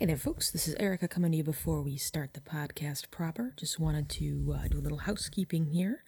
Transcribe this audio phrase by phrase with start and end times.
[0.00, 0.50] Hey there, folks.
[0.50, 3.52] This is Erica coming to you before we start the podcast proper.
[3.58, 6.04] Just wanted to uh, do a little housekeeping here.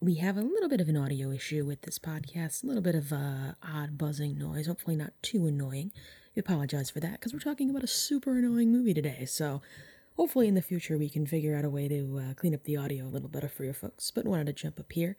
[0.00, 2.94] We have a little bit of an audio issue with this podcast, a little bit
[2.94, 5.90] of uh, odd buzzing noise, hopefully not too annoying.
[6.36, 9.24] We apologize for that because we're talking about a super annoying movie today.
[9.24, 9.60] So
[10.16, 12.76] hopefully in the future we can figure out a way to uh, clean up the
[12.76, 14.12] audio a little better for your folks.
[14.12, 15.16] But wanted to jump up here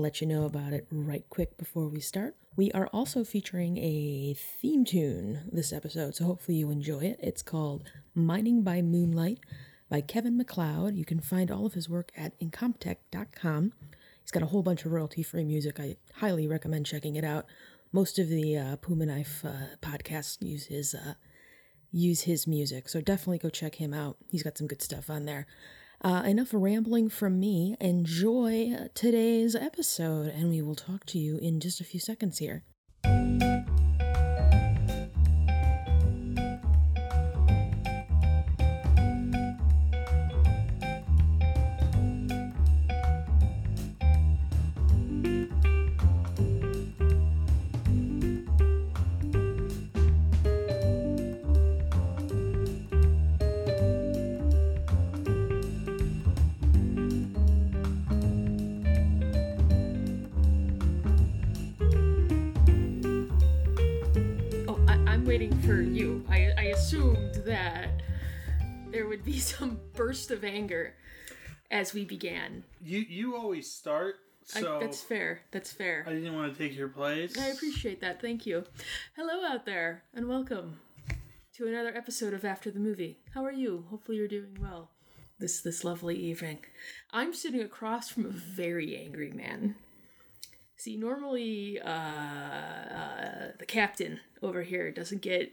[0.00, 2.36] let you know about it right quick before we start.
[2.56, 7.18] We are also featuring a theme tune this episode, so hopefully you enjoy it.
[7.22, 9.40] It's called Mining by Moonlight
[9.88, 10.94] by Kevin MacLeod.
[10.96, 13.72] You can find all of his work at incompetech.com.
[14.22, 15.78] He's got a whole bunch of royalty free music.
[15.80, 17.46] I highly recommend checking it out.
[17.92, 21.14] Most of the uh, Puma Knife uh, podcasts use his uh,
[21.92, 24.16] use his music, so definitely go check him out.
[24.30, 25.46] He's got some good stuff on there.
[26.04, 27.76] Uh, enough rambling from me.
[27.80, 32.62] Enjoy today's episode, and we will talk to you in just a few seconds here.
[68.94, 70.94] There would be some burst of anger
[71.70, 72.62] as we began.
[72.80, 74.16] You you always start,
[74.54, 75.42] I, so that's fair.
[75.50, 76.04] That's fair.
[76.06, 77.36] I didn't want to take your place.
[77.36, 78.22] I appreciate that.
[78.22, 78.64] Thank you.
[79.16, 80.78] Hello out there, and welcome
[81.56, 83.18] to another episode of After the Movie.
[83.34, 83.84] How are you?
[83.90, 84.90] Hopefully, you're doing well
[85.40, 86.60] this this lovely evening.
[87.10, 89.74] I'm sitting across from a very angry man.
[90.76, 95.52] See, normally uh, uh, the captain over here doesn't get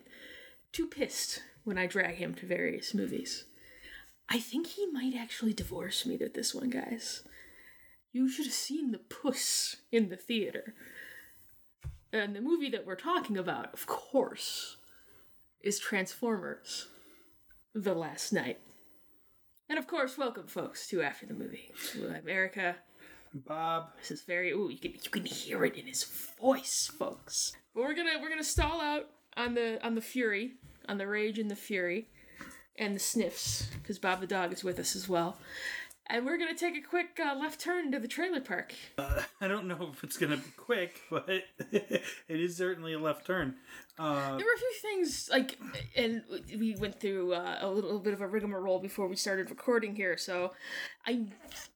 [0.74, 3.46] too pissed when I drag him to various movies.
[4.30, 7.24] I think he might actually divorce me with this one, guys.
[8.14, 10.74] You should have seen the puss in the theater.
[12.14, 14.78] And the movie that we're talking about, of course,
[15.62, 16.88] is Transformers
[17.74, 18.60] The Last Knight.
[19.70, 21.72] And of course, welcome folks to After the Movie.
[21.96, 22.76] I'm Erica.
[23.34, 23.92] Bob.
[24.00, 26.04] This is very ooh, you can you can hear it in his
[26.40, 27.54] voice, folks.
[27.74, 29.08] But we're gonna we're gonna stall out
[29.38, 30.56] on the on the fury,
[30.88, 32.08] on the rage and the fury,
[32.78, 35.38] and the sniffs, because Bob the dog is with us as well.
[36.08, 38.74] And we're gonna take a quick uh, left turn to the trailer park.
[38.98, 41.30] I don't know if it's gonna be quick, but
[41.72, 43.56] it is certainly a left turn.
[43.98, 45.58] Uh, There were a few things like,
[45.96, 46.24] and
[46.60, 50.18] we went through uh, a little bit of a rigmarole before we started recording here.
[50.18, 50.52] So,
[51.06, 51.28] I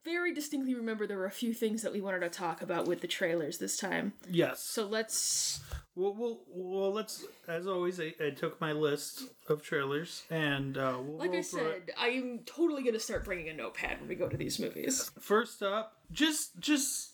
[0.03, 2.99] very distinctly remember there were a few things that we wanted to talk about with
[3.01, 4.13] the trailers this time.
[4.29, 4.61] yes.
[4.61, 5.61] So let's
[5.95, 7.23] Well, well, well, let's.
[7.47, 11.61] As always, I, I took my list of trailers, and uh, we'll Like I through
[11.67, 11.83] it.
[11.87, 15.09] said, I'm totally gonna start bringing a notepad when we go to these movies.
[15.19, 17.11] First up, just just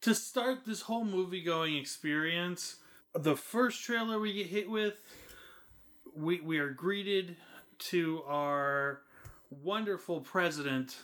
[0.00, 2.76] to start this whole movie going experience,
[3.14, 4.94] the first trailer we get hit with,
[6.16, 7.36] we we are greeted
[7.78, 9.02] to our
[9.50, 10.96] wonderful president,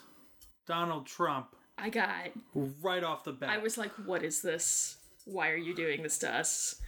[0.66, 2.30] Donald Trump, I got.
[2.54, 3.50] right off the bat.
[3.50, 4.96] I was like, "What is this?
[5.26, 6.80] Why are you doing this to us?"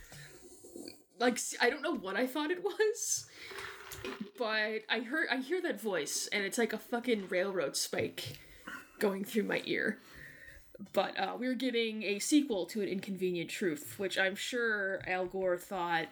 [1.19, 3.27] Like, I don't know what I thought it was,
[4.39, 8.39] but I heard I hear that voice, and it's like a fucking railroad spike
[8.99, 9.99] going through my ear.
[10.93, 15.57] But uh, we're getting a sequel to an Inconvenient Truth, which I'm sure Al Gore
[15.57, 16.09] thought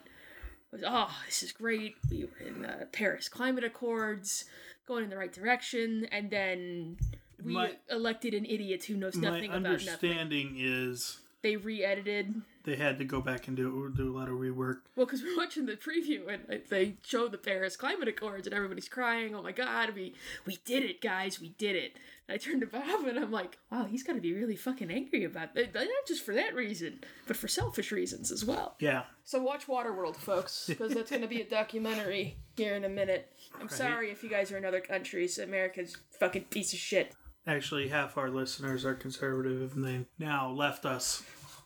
[0.70, 1.96] was, oh, this is great.
[2.08, 4.44] We were in the Paris Climate Accords,
[4.86, 6.96] going in the right direction, and then
[7.44, 9.86] we My- elected an idiot who knows nothing about nothing.
[9.86, 12.42] My understanding is They re-edited.
[12.64, 14.80] They had to go back and do do a lot of rework.
[14.96, 18.88] Well, because we're watching the preview and they show the Paris Climate Accords and everybody's
[18.88, 19.34] crying.
[19.34, 20.14] Oh my God, we
[20.46, 21.92] we did it, guys, we did it.
[22.28, 24.90] And I turned to Bob and I'm like, wow, he's got to be really fucking
[24.90, 25.74] angry about that.
[25.74, 28.76] Not just for that reason, but for selfish reasons as well.
[28.78, 32.88] Yeah, So watch Waterworld, folks, because that's going to be a documentary here in a
[32.88, 33.32] minute.
[33.60, 35.38] I'm sorry if you guys are in other countries.
[35.38, 37.12] America's fucking piece of shit.
[37.46, 41.22] actually, half our listeners are conservative, and they now left us.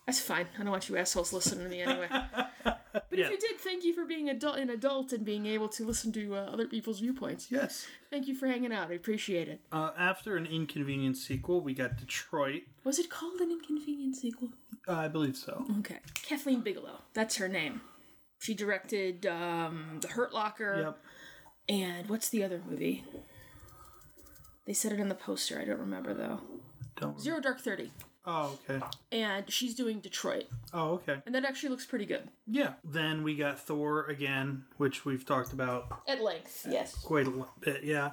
[0.06, 0.46] That's fine.
[0.54, 2.08] I don't want you assholes listening to me anyway.
[3.10, 3.26] But Yeah.
[3.26, 6.12] if you did, thank you for being adult, an adult and being able to listen
[6.12, 7.48] to uh, other people's viewpoints.
[7.52, 7.86] Yes.
[8.10, 8.90] Thank you for hanging out.
[8.90, 9.60] I appreciate it.
[9.70, 12.62] Uh, after an inconvenient sequel, we got Detroit.
[12.84, 14.48] Was it called an inconvenient sequel?
[14.88, 15.66] Uh, I believe so.
[15.80, 15.98] Okay.
[16.22, 17.00] Kathleen Bigelow.
[17.12, 17.82] That's her name.
[18.38, 20.80] She directed um, The Hurt Locker.
[20.86, 20.98] Yep.
[21.68, 23.04] And what's the other movie?
[24.66, 25.60] They said it in the poster.
[25.60, 26.40] I don't remember though.
[26.98, 27.20] Don't.
[27.20, 27.92] Zero Dark Thirty.
[28.26, 28.84] Oh, okay.
[29.12, 31.22] and she's doing Detroit, Oh, okay.
[31.26, 32.72] and that actually looks pretty good Yeah.
[32.84, 36.66] Then we got Thor again, which we've talked about at length.
[36.68, 37.84] Yes, quite a little bit.
[37.84, 38.12] Yeah.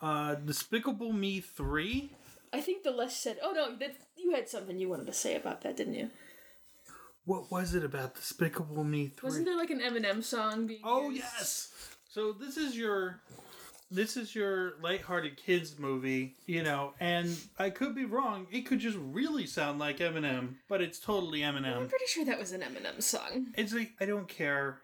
[0.00, 2.10] Uh, Despicable Me three.
[2.52, 3.38] I think the less said.
[3.42, 6.10] Oh no, that you had something you wanted to say about that, didn't you?
[7.26, 9.26] What was it about Despicable Me three?
[9.26, 10.80] Wasn't there like an Eminem song being?
[10.84, 11.22] Oh used?
[11.22, 11.72] yes.
[12.08, 13.20] So this is your
[13.90, 18.46] this is your lighthearted kids movie, you know, and I could be wrong.
[18.50, 21.76] It could just really sound like Eminem, but it's totally Eminem.
[21.76, 23.48] I'm pretty sure that was an Eminem song.
[23.56, 24.78] It's like I don't care.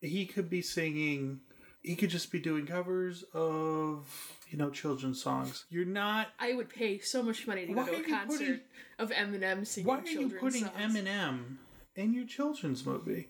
[0.00, 1.40] He could be singing.
[1.82, 4.06] He could just be doing covers of
[4.50, 5.64] you know children's songs.
[5.70, 6.28] You're not.
[6.38, 8.60] I would pay so much money to go to a concert putting-
[8.98, 10.76] of Eminem singing Why are you putting songs.
[10.96, 11.56] Eminem
[11.94, 13.28] in your children's movie?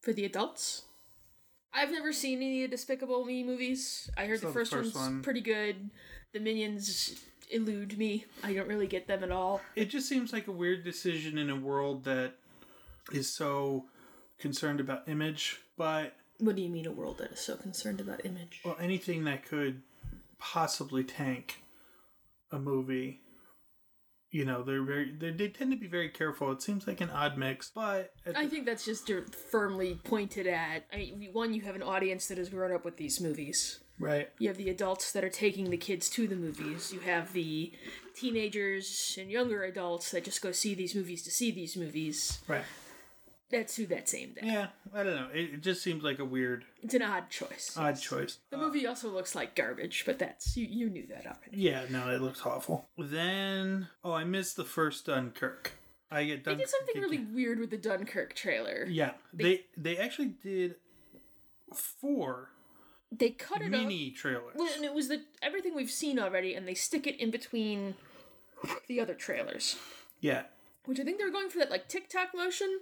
[0.00, 0.82] for the adults.
[1.74, 4.10] I've never seen any of the Despicable Me movies.
[4.16, 5.22] I heard the the first, first one's one.
[5.22, 5.90] pretty good.
[6.32, 7.20] The minions
[7.50, 8.24] elude me.
[8.42, 9.60] I don't really get them at all.
[9.74, 12.34] It just seems like a weird decision in a world that
[13.12, 13.86] is so
[14.38, 18.24] concerned about image, but What do you mean a world that is so concerned about
[18.24, 18.60] image?
[18.64, 19.82] well, anything that could
[20.38, 21.62] possibly tank
[22.50, 23.20] a movie.
[24.32, 26.50] You know, they're very they, they tend to be very careful.
[26.52, 29.10] It seems like an odd mix, but I think that's just
[29.50, 30.86] firmly pointed at.
[30.92, 33.80] I mean, one, you have an audience that has grown up with these movies.
[33.98, 34.30] right.
[34.38, 36.92] You have the adults that are taking the kids to the movies.
[36.94, 37.72] You have the
[38.16, 42.40] teenagers and younger adults that just go see these movies to see these movies.
[42.48, 42.64] Right.
[43.52, 44.44] That's who that's aimed at.
[44.44, 45.28] Yeah, I don't know.
[45.32, 47.76] It, it just seems like a weird, It's an odd choice.
[47.76, 48.38] odd choice.
[48.50, 50.66] The movie also looks like garbage, but that's you.
[50.66, 51.52] You knew that already.
[51.52, 52.88] Yeah, no, it looks awful.
[52.98, 55.72] Then, oh, I missed the first Dunkirk.
[56.10, 58.86] I get They did something really weird with the Dunkirk trailer.
[58.88, 60.74] Yeah, they they actually did
[61.74, 62.50] four
[63.10, 63.70] They cut it up.
[63.70, 64.54] mini trailers.
[64.56, 67.94] Well, and it was the everything we've seen already, and they stick it in between
[68.88, 69.76] the other trailers,
[70.20, 70.42] Yeah,
[70.84, 72.80] which I think they were going for that like TikTok motion,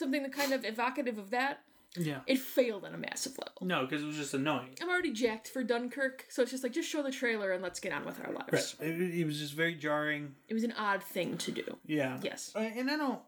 [0.00, 1.60] something that kind of evocative of that.
[1.96, 2.20] yeah.
[2.26, 3.66] It failed on a massive level.
[3.66, 4.70] No, because it was just annoying.
[4.82, 7.78] I'm already jacked for Dunkirk, so it's just like just show the trailer and let's
[7.80, 8.76] get on with our lives.
[8.80, 8.88] Right.
[8.88, 10.34] It, it was just very jarring.
[10.48, 11.76] It was an odd thing to do.
[11.86, 12.18] Yeah.
[12.22, 12.52] Yes.
[12.56, 13.20] Uh, And I don't,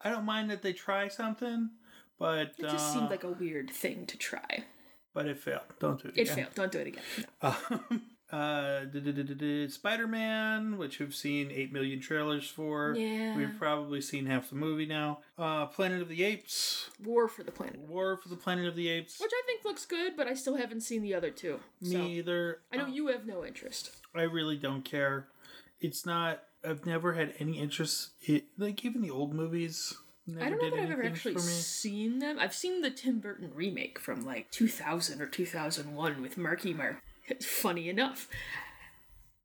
[0.00, 1.70] I don't mind that they try something,
[2.18, 4.64] but It just uh, seemed like a weird thing to try.
[5.14, 5.62] but it failed.
[5.80, 6.14] Don't do it.
[6.16, 6.34] It again.
[6.36, 6.54] failed.
[6.54, 7.02] Don't do it again.
[7.42, 7.54] No.
[7.90, 8.80] Um, uh,
[9.68, 12.94] Spider Man, which we've seen eight million trailers for.
[12.96, 13.36] Yeah.
[13.36, 15.20] We've probably seen half the movie now.
[15.38, 18.88] Uh, Planet of the Apes, War for the Planet, War for the Planet of the
[18.88, 19.18] Apes.
[19.20, 21.60] which I think looks good, but I still haven't seen the other two.
[21.82, 22.60] So either.
[22.72, 23.92] I know you have no interest.
[24.14, 25.28] I really don't care.
[25.80, 26.42] It's not.
[26.64, 28.10] I've never had any interest.
[28.20, 29.94] It, like even the old movies.
[30.26, 32.38] Never I don't know that I've ever actually seen them.
[32.38, 36.96] I've seen the Tim Burton remake from like 2000 or 2001 with Marky Mark.
[37.42, 38.28] Funny enough.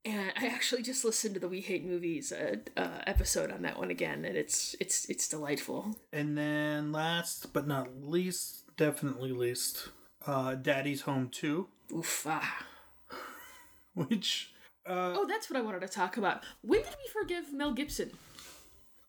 [0.06, 3.80] And I actually just listened to the We Hate Movies uh, uh, episode on that
[3.80, 5.96] one again, and it's it's it's delightful.
[6.12, 9.90] And then last but not least, definitely least,
[10.28, 12.26] uh, Daddy's Home 2, Oof.
[12.30, 12.66] Ah.
[13.94, 14.52] which
[14.86, 16.44] uh, Oh, that's what I wanted to talk about.
[16.62, 18.12] When did we forgive Mel Gibson?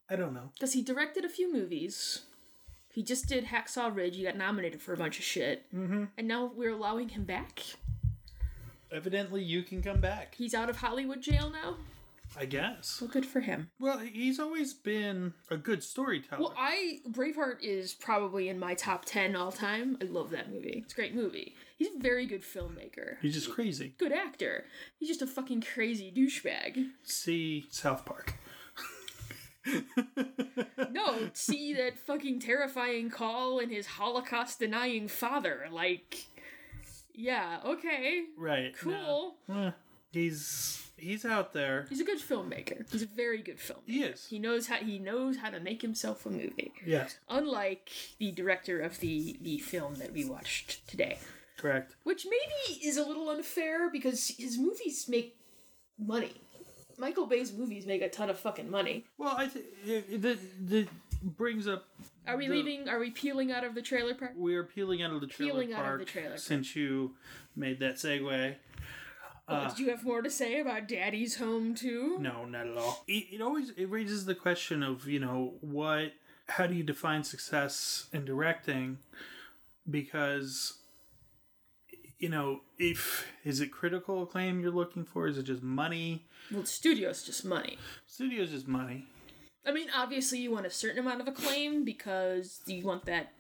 [0.09, 0.51] I don't know.
[0.55, 2.23] Because he directed a few movies.
[2.93, 4.17] He just did Hacksaw Ridge.
[4.17, 5.65] He got nominated for a bunch of shit.
[5.75, 6.05] Mm-hmm.
[6.17, 7.63] And now we're allowing him back.
[8.95, 10.37] Evidently, you can come back.
[10.37, 11.77] He's out of Hollywood jail now.
[12.39, 12.99] I guess.
[13.01, 13.71] Well, good for him.
[13.79, 16.41] Well, he's always been a good storyteller.
[16.43, 19.99] Well, I Braveheart is probably in my top ten all time.
[20.01, 20.83] I love that movie.
[20.85, 21.55] It's a great movie.
[21.77, 23.17] He's a very good filmmaker.
[23.21, 23.95] he's just crazy.
[23.99, 24.65] Good actor.
[24.99, 26.91] He's just a fucking crazy douchebag.
[27.03, 28.35] See South Park.
[30.91, 35.67] No, see that fucking terrifying call and his Holocaust denying father.
[35.73, 36.27] Like,
[37.15, 38.75] yeah, okay, Right.
[38.79, 39.37] cool.
[39.49, 39.67] no.
[39.67, 39.71] Eh,
[40.13, 41.87] he's he's out there.
[41.89, 42.91] He's a good filmmaker.
[42.91, 43.83] He's a very good filmmaker.
[43.87, 44.27] He is.
[44.27, 46.73] He knows how he knows how to make himself a movie.
[46.87, 47.19] Yes.
[47.29, 51.19] Unlike the director of the the film that we watched today.
[51.57, 51.95] Correct.
[52.05, 55.37] Which maybe is a little unfair because his movies make
[55.99, 56.33] money.
[56.97, 59.05] Michael Bay's movies make a ton of fucking money.
[59.19, 60.89] Well, I think the that
[61.25, 61.89] brings up.
[62.27, 62.89] Are we the- leaving?
[62.89, 64.33] Are we peeling out of the trailer park?
[64.37, 66.39] We are peeling out of the trailer Peeling out of park the trailer park.
[66.41, 67.15] since you
[67.57, 68.57] made that segue.
[69.47, 72.17] Oh, uh, did you have more to say about Daddy's Home too?
[72.19, 73.05] No, not at all.
[73.07, 76.13] It, it always it raises the question of you know what,
[76.49, 78.99] how do you define success in directing?
[79.91, 80.79] Because
[82.19, 85.27] you know if is it critical acclaim you're looking for?
[85.27, 86.27] Is it just money?
[86.51, 87.77] Well, studio's just money.
[88.07, 89.07] Studios is money.
[89.67, 93.33] I mean, obviously, you want a certain amount of acclaim because you want that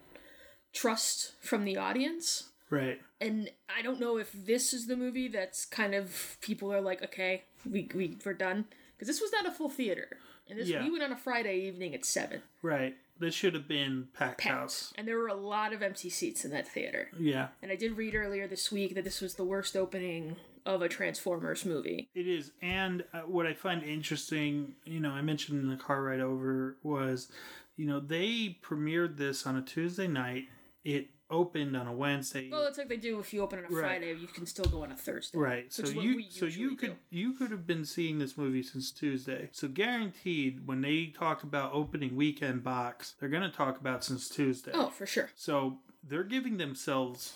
[0.73, 2.51] trust from the audience.
[2.71, 3.01] Right.
[3.21, 7.03] And I don't know if this is the movie that's kind of people are like,
[7.05, 8.65] okay, we, we we're done
[8.97, 10.19] because this was not a full theater.
[10.49, 10.83] And this Yeah.
[10.83, 12.43] we went on a Friday evening at seven.
[12.63, 12.97] Right.
[13.19, 14.55] This should have been packed, Packed.
[14.55, 14.93] house.
[14.99, 17.11] And there were a lot of empty seats in that theater.
[17.19, 17.49] Yeah.
[17.63, 20.89] And I did read earlier this week that this was the worst opening of a
[20.89, 22.09] Transformers movie.
[22.15, 26.03] It is, and uh, what I find interesting, you know, I mentioned in the car
[26.03, 27.29] ride over was,
[27.77, 30.45] you know, they premiered this on a Tuesday night.
[30.85, 32.49] It opened on a Wednesday.
[32.51, 33.81] Well, it's like they do if you open on a Right.
[33.81, 35.39] Friday, you can still go on a Thursday.
[35.39, 35.73] Right.
[35.73, 36.97] So which is what you so you could do.
[37.19, 39.49] you could have been seeing this movie since Tuesday.
[39.53, 44.29] So guaranteed when they talk about opening weekend box, they're going to talk about since
[44.29, 44.73] Tuesday.
[44.75, 45.31] Oh, for sure.
[45.35, 47.33] So they're giving themselves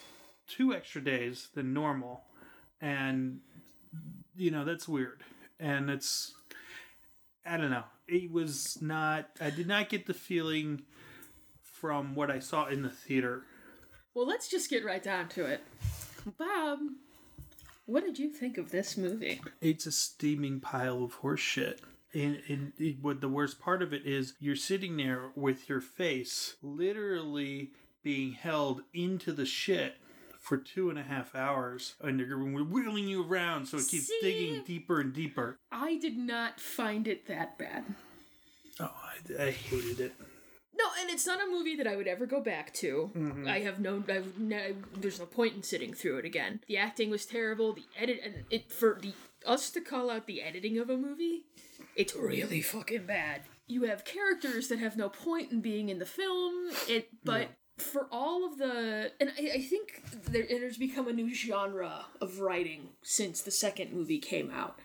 [0.46, 2.24] two extra days than normal.
[2.80, 3.40] And
[4.36, 5.22] you know, that's weird.
[5.58, 6.34] And it's
[7.44, 7.84] I don't know.
[8.06, 10.82] It was not I did not get the feeling
[11.62, 13.42] from what I saw in the theater.
[14.14, 15.62] Well, let's just get right down to it.
[16.38, 16.80] Bob,
[17.86, 19.40] what did you think of this movie?
[19.60, 21.78] it's a steaming pile of horseshit.
[22.14, 25.80] And, and it, what the worst part of it is, you're sitting there with your
[25.80, 27.70] face literally
[28.02, 29.96] being held into the shit
[30.48, 34.18] for two and a half hours, and we're wheeling you around, so it keeps See?
[34.22, 35.58] digging deeper and deeper.
[35.70, 37.84] I did not find it that bad.
[38.80, 40.14] Oh, I, I hated it.
[40.74, 43.10] No, and it's not a movie that I would ever go back to.
[43.14, 43.46] Mm-hmm.
[43.46, 46.60] I have no, I've no, there's no point in sitting through it again.
[46.66, 47.74] The acting was terrible.
[47.74, 49.12] The edit and it for the
[49.44, 51.42] us to call out the editing of a movie,
[51.94, 53.42] it's really fucking bad.
[53.66, 56.70] You have characters that have no point in being in the film.
[56.88, 57.48] It, but.
[57.78, 62.06] For all of the, and I, I think there, it has become a new genre
[62.20, 64.78] of writing since the second movie came out,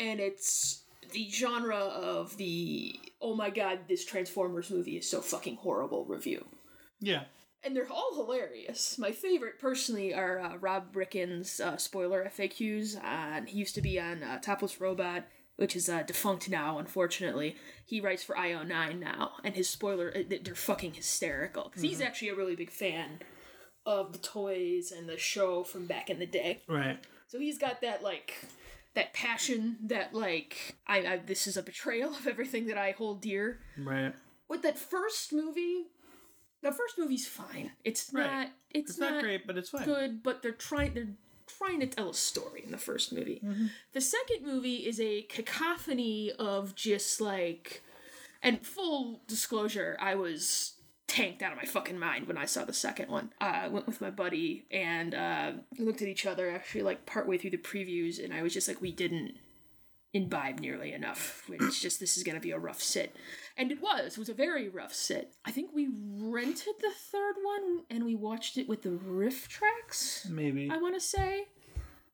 [0.00, 5.56] and it's the genre of the oh my god this transformers movie is so fucking
[5.56, 6.44] horrible review.
[7.00, 7.24] Yeah.
[7.62, 8.96] and they're all hilarious.
[8.98, 14.00] My favorite personally are uh, rob bricken's uh, spoiler faqs on he used to be
[14.00, 15.24] on uh, topless robot
[15.56, 20.22] which is uh, defunct now unfortunately he writes for io9 now and his spoiler uh,
[20.42, 23.20] they're fucking hysterical because he's actually a really big fan
[23.84, 26.98] of the toys and the show from back in the day Right.
[27.26, 28.34] so he's got that like
[28.94, 33.22] that passion that like I, I this is a betrayal of everything that I hold
[33.22, 33.58] dear.
[33.78, 34.12] Right.
[34.50, 35.84] With that first movie,
[36.62, 37.70] the first movie's fine.
[37.84, 38.26] It's Right.
[38.26, 39.84] not it's, It's not, not, great, but it's fine.
[39.86, 41.08] good, but they're trying they're
[41.62, 43.40] trying to tell a story in the first movie.
[43.44, 43.66] Mm-hmm.
[43.92, 47.82] The second movie is a cacophony of just like
[48.42, 50.74] and full disclosure, I was
[51.06, 53.32] tanked out of my fucking mind when I saw the second one.
[53.40, 57.38] Uh, I went with my buddy and uh, looked at each other actually like partway
[57.38, 59.34] through the previews, and I was just like, we didn't
[60.14, 61.48] imbibe nearly enough.
[61.48, 63.14] It's just this is gonna be a rough sit,
[63.56, 64.12] and it was.
[64.12, 65.34] It was a very rough sit.
[65.44, 65.88] I think we
[66.18, 70.28] rented the third one and we watched it with the RiffTrax.
[70.28, 70.70] Maybe.
[70.70, 71.46] I want to say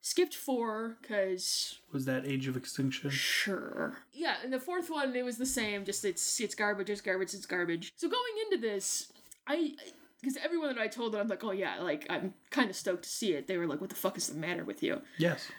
[0.00, 3.10] skipped four because Was that Age of Extinction?
[3.10, 3.98] Sure.
[4.12, 5.84] Yeah, and the fourth one it was the same.
[5.84, 6.90] Just it's it's garbage.
[6.90, 7.34] It's garbage.
[7.34, 7.92] It's garbage.
[7.96, 9.12] So going into this,
[9.46, 9.74] I
[10.20, 13.04] because everyone that I told that I'm like, oh yeah, like I'm kind of stoked
[13.04, 13.46] to see it.
[13.46, 15.02] They were like, what the fuck is the matter with you?
[15.16, 15.50] Yes.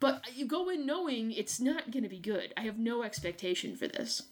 [0.00, 2.52] But you go in knowing it's not gonna be good.
[2.56, 4.22] I have no expectation for this.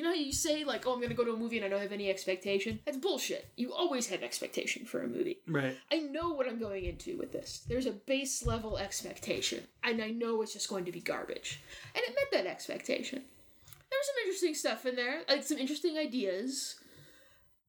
[0.00, 1.68] You know how you say like, oh, I'm gonna go to a movie and I
[1.68, 2.80] don't have any expectation?
[2.86, 3.46] That's bullshit.
[3.56, 5.40] You always have expectation for a movie.
[5.46, 5.76] Right.
[5.92, 7.66] I know what I'm going into with this.
[7.68, 11.60] There's a base level expectation, and I know it's just going to be garbage.
[11.94, 13.18] And it met that expectation.
[13.18, 16.76] There was some interesting stuff in there, like some interesting ideas,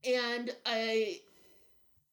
[0.06, 1.20] and I.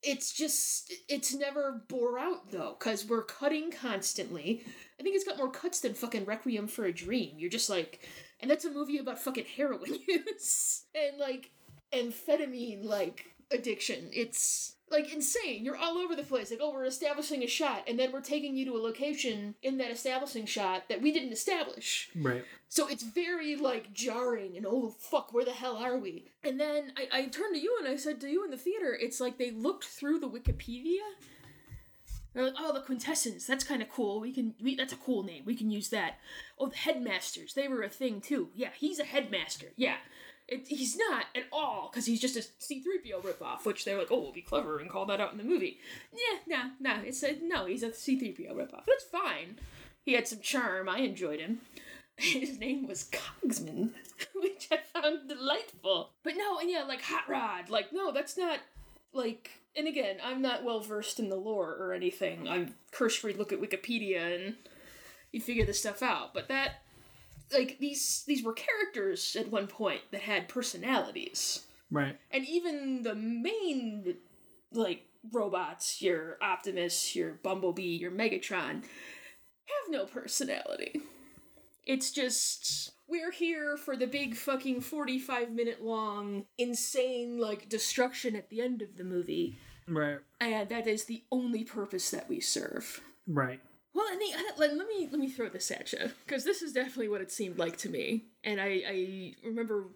[0.02, 4.64] It's just it's never bore out though, because we're cutting constantly.
[4.98, 7.34] I think it's got more cuts than fucking Requiem for a Dream.
[7.36, 8.08] You're just like,
[8.40, 11.50] and that's a movie about fucking heroin use and like
[11.92, 14.10] amphetamine like addiction.
[14.12, 15.64] It's like insane.
[15.64, 16.50] You're all over the place.
[16.50, 19.78] Like, oh, we're establishing a shot, and then we're taking you to a location in
[19.78, 22.10] that establishing shot that we didn't establish.
[22.16, 22.44] Right.
[22.68, 26.26] So it's very like jarring and oh fuck, where the hell are we?
[26.44, 28.96] And then I, I turned to you and I said to you in the theater,
[28.98, 31.00] it's like they looked through the Wikipedia.
[32.38, 33.48] They're like, oh, the quintessence.
[33.48, 34.20] That's kind of cool.
[34.20, 34.54] We can.
[34.62, 35.42] We, that's a cool name.
[35.44, 36.20] We can use that.
[36.56, 37.54] Oh, the headmasters.
[37.54, 38.50] They were a thing too.
[38.54, 39.72] Yeah, he's a headmaster.
[39.74, 39.96] Yeah.
[40.46, 44.20] It, he's not at all because he's just a C3PO ripoff, which they're like, oh,
[44.20, 45.78] we'll be clever and call that out in the movie.
[46.12, 47.66] Yeah, no, no, it's a no.
[47.66, 48.84] He's a C3PO ripoff.
[48.86, 49.58] That's fine.
[50.04, 50.88] He had some charm.
[50.88, 51.62] I enjoyed him.
[52.18, 53.90] His name was Cogsman,
[54.36, 56.10] which I found delightful.
[56.22, 57.68] But no, and yeah, like Hot Rod.
[57.68, 58.60] Like, no, that's not
[59.12, 59.50] like.
[59.78, 62.48] And again, I'm not well versed in the lore or anything.
[62.48, 64.56] I'm cursory look at Wikipedia and
[65.30, 66.34] you figure this stuff out.
[66.34, 66.82] But that,
[67.52, 72.18] like, these these were characters at one point that had personalities, Right.
[72.32, 74.16] and even the main
[74.72, 81.00] like robots, your Optimus, your Bumblebee, your Megatron, have no personality.
[81.86, 88.50] It's just we're here for the big fucking 45 minute long insane like destruction at
[88.50, 89.56] the end of the movie
[89.88, 90.18] Right.
[90.40, 93.60] and that is the only purpose that we serve Right.
[93.94, 94.26] well and the,
[94.58, 97.30] let, let me let me throw this at you because this is definitely what it
[97.32, 99.86] seemed like to me and i i remember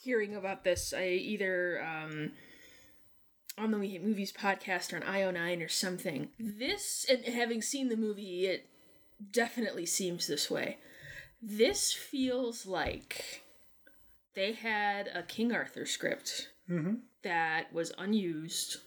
[0.00, 2.30] hearing about this i either um
[3.56, 6.30] on the We Hate Movies podcast or on IO9 or something.
[6.40, 8.66] This, and having seen the movie, it
[9.30, 10.78] definitely seems this way.
[11.40, 13.42] This feels like
[14.34, 16.48] they had a King Arthur script
[17.22, 18.78] that was unused,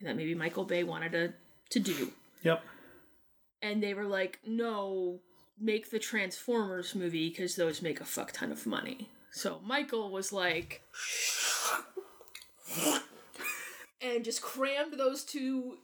[0.00, 1.32] that maybe Michael Bay wanted to,
[1.70, 2.12] to do.
[2.42, 2.62] Yep.
[3.62, 5.20] And they were like, no,
[5.58, 9.08] make the Transformers movie because those make a fuck ton of money.
[9.32, 10.82] So Michael was like,
[14.00, 15.78] and just crammed those two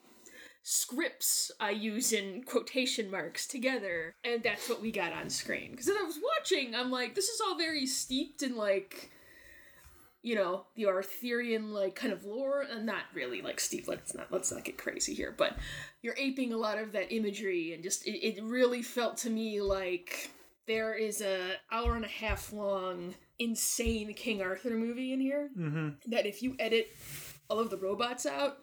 [0.62, 5.71] scripts I use in quotation marks together, and that's what we got on screen.
[5.73, 9.11] Because as I was watching, I'm like, this is all very steeped in like,
[10.23, 14.31] you know, the Arthurian like kind of lore, and not really like steve Let's not
[14.31, 15.57] let's not get crazy here, but
[16.03, 19.61] you're aping a lot of that imagery, and just it, it really felt to me
[19.61, 20.31] like
[20.67, 25.89] there is a hour and a half long insane King Arthur movie in here mm-hmm.
[26.07, 26.95] that if you edit
[27.49, 28.59] all of the robots out,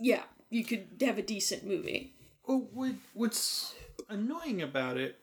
[0.00, 2.14] yeah, you could have a decent movie.
[2.46, 3.74] Well, what, what's
[4.08, 5.18] annoying about it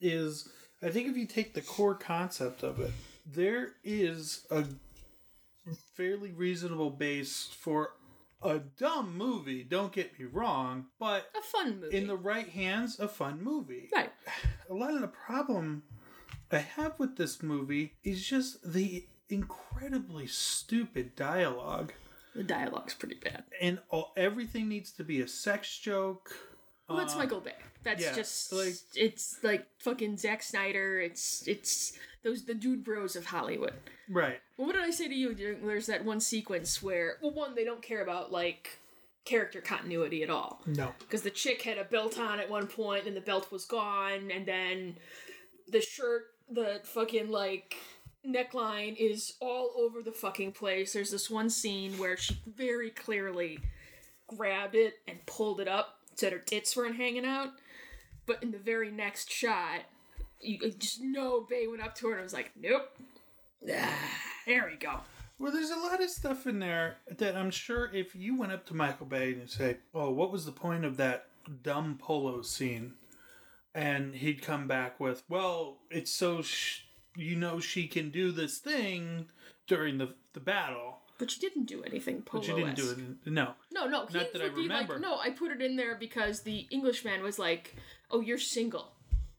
[0.00, 0.48] is,
[0.82, 2.90] I think if you take the core concept of it,
[3.30, 4.64] there is a
[5.94, 7.92] fairly reasonable base for
[8.42, 9.62] a dumb movie.
[9.64, 11.96] Don't get me wrong, but A fun movie.
[11.96, 13.88] in the right hands, a fun movie.
[13.94, 14.12] right.
[14.70, 15.82] A lot of the problem
[16.52, 21.92] I have with this movie is just the incredibly stupid dialogue.
[22.34, 23.44] The dialogue's pretty bad.
[23.60, 26.30] and all, everything needs to be a sex joke.
[26.88, 27.54] Well, that's uh, Michael Bay.
[27.84, 31.00] That's yeah, just like- it's like fucking Zack Snyder.
[31.00, 31.92] It's it's
[32.22, 33.74] those the dude bros of Hollywood.
[34.10, 34.40] Right.
[34.56, 35.34] Well, what did I say to you?
[35.34, 38.78] There's that one sequence where, well, one they don't care about like
[39.24, 40.62] character continuity at all.
[40.66, 40.92] No.
[40.98, 44.30] because the chick had a belt on at one point and the belt was gone
[44.30, 44.96] and then
[45.70, 47.76] the shirt the fucking like
[48.26, 53.58] neckline is all over the fucking place there's this one scene where she very clearly
[54.26, 57.50] grabbed it and pulled it up so that her tits weren't hanging out
[58.28, 59.80] but in the very next shot
[60.40, 62.96] you just know Bay went up to her and was like nope
[63.74, 63.98] Ah,
[64.46, 65.00] there we go
[65.40, 68.66] Well, there's a lot of stuff in there that I'm sure if you went up
[68.66, 71.26] to Michael Bay and say, "Oh, what was the point of that
[71.62, 72.94] dumb polo scene?"
[73.74, 76.82] and he'd come back with, "Well, it's so sh-
[77.16, 79.28] you know she can do this thing
[79.66, 83.30] during the the battle." But you didn't do anything But you didn't do it.
[83.30, 83.54] No.
[83.72, 84.98] No, no, he Not that I would be like, remember.
[84.98, 87.74] no, I put it in there because the Englishman was like,
[88.10, 88.92] "Oh, you're single,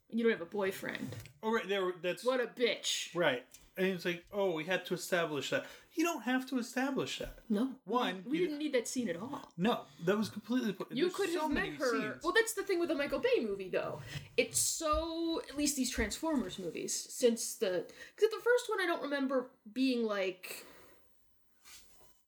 [0.09, 1.15] you don't have a boyfriend.
[1.41, 1.93] Oh, right there.
[2.01, 3.45] That's What a bitch." right.
[3.77, 5.65] And it's like, oh, we had to establish that.
[5.93, 7.39] You don't have to establish that.
[7.47, 9.53] No, One, we you- didn't need that scene at all.
[9.57, 10.75] No, that was completely.
[10.91, 11.89] You there's could so have met her.
[11.91, 12.21] scenes.
[12.23, 14.01] Well, that's the thing with the Michael Bay movie, though.
[14.35, 17.85] It's so at least these Transformers movies since the
[18.17, 20.65] because the first one I don't remember being like.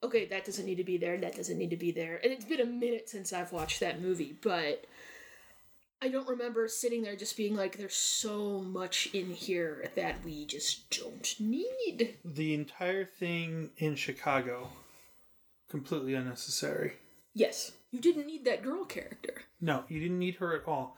[0.03, 1.17] Okay, that doesn't need to be there.
[1.17, 2.19] That doesn't need to be there.
[2.23, 4.85] And it's been a minute since I've watched that movie, but
[6.01, 10.45] I don't remember sitting there just being like, "There's so much in here that we
[10.45, 14.71] just don't need." the entire thing in Chicago,
[15.69, 16.93] completely unnecessary.
[17.33, 19.43] Yes, you didn't need that girl character.
[19.59, 20.97] No, you didn't need her at all.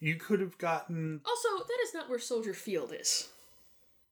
[0.00, 1.22] You could have gotten.
[1.24, 3.30] Also, that is not where Soldier Field is.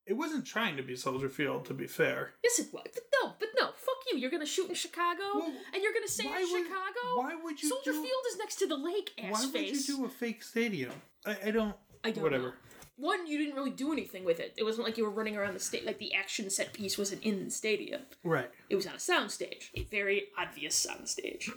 [0.07, 2.33] It wasn't trying to be Soldier Field, to be fair.
[2.43, 2.87] Yes, it was.
[2.93, 3.67] But no, but no.
[3.69, 4.19] Fuck you.
[4.19, 7.17] You're gonna shoot in Chicago, Well, and you're gonna why in would- Chicago.
[7.17, 9.13] why would you Soldier do- Field is next to the lake.
[9.19, 10.93] Ass Why would you do a fake stadium?
[11.25, 11.77] I, I don't.
[12.05, 12.49] I don't Whatever.
[12.49, 12.53] know.
[12.97, 14.53] One, you didn't really do anything with it.
[14.57, 15.87] It wasn't like you were running around the state.
[15.87, 18.03] Like the action set piece wasn't in the stadium.
[18.23, 18.51] Right.
[18.69, 21.49] It was on a soundstage, a very obvious soundstage.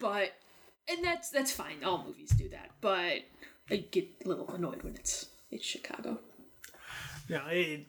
[0.00, 0.32] But,
[0.88, 1.82] and that's that's fine.
[1.84, 2.70] All movies do that.
[2.80, 3.22] But
[3.70, 6.18] I get a little annoyed when it's it's Chicago.
[7.28, 7.86] Yeah, it,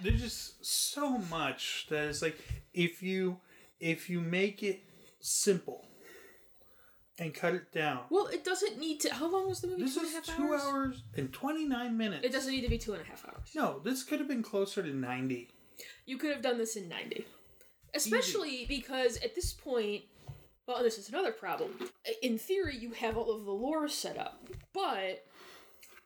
[0.00, 2.38] there's just so much that is like
[2.72, 3.38] if you
[3.80, 4.82] if you make it
[5.20, 5.86] simple
[7.18, 8.00] and cut it down.
[8.10, 9.14] Well, it doesn't need to.
[9.14, 9.82] How long was the movie?
[9.82, 10.62] This two and a is half two hours?
[10.62, 12.24] hours and twenty nine minutes.
[12.24, 13.50] It doesn't need to be two and a half hours.
[13.54, 15.50] No, this could have been closer to ninety.
[16.06, 17.26] You could have done this in 90.
[17.94, 20.02] Especially because at this point,
[20.66, 21.70] well, this is another problem.
[22.22, 25.24] In theory, you have all of the lore set up, but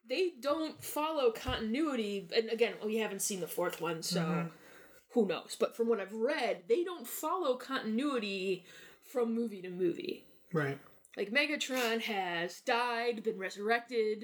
[0.09, 2.29] they don't follow continuity.
[2.35, 4.49] And again, we haven't seen the fourth one, so mm-hmm.
[5.13, 5.57] who knows?
[5.59, 8.65] But from what I've read, they don't follow continuity
[9.03, 10.25] from movie to movie.
[10.53, 10.79] Right.
[11.17, 14.23] Like Megatron has died, been resurrected,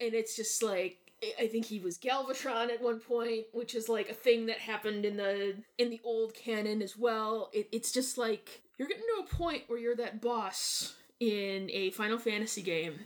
[0.00, 3.88] and it's just like I- I think he was Galvatron at one point, which is
[3.88, 7.50] like a thing that happened in the in the old canon as well.
[7.52, 11.90] It, it's just like you're getting to a point where you're that boss in a
[11.90, 13.00] Final Fantasy game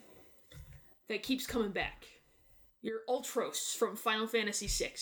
[1.08, 2.06] that keeps coming back.
[2.80, 4.94] You're Ultros from Final Fantasy VI,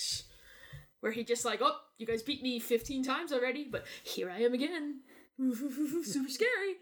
[0.99, 4.41] where he just like, oh, you guys beat me 15 times already, but here I
[4.41, 4.99] am again.
[6.03, 6.75] Super scary.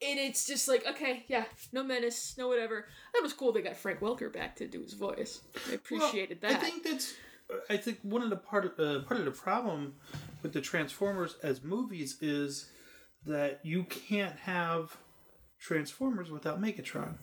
[0.00, 2.86] And it's just like, okay, yeah, no menace, no whatever.
[3.14, 3.50] That was cool.
[3.52, 5.40] They got Frank Welker back to do his voice.
[5.68, 6.62] I appreciated Well, that.
[6.62, 7.14] I think that's.
[7.70, 9.94] I think one of the part of uh, part of the problem
[10.42, 12.70] with the Transformers as movies is
[13.26, 14.96] that you can't have
[15.58, 17.14] Transformers without Megatron.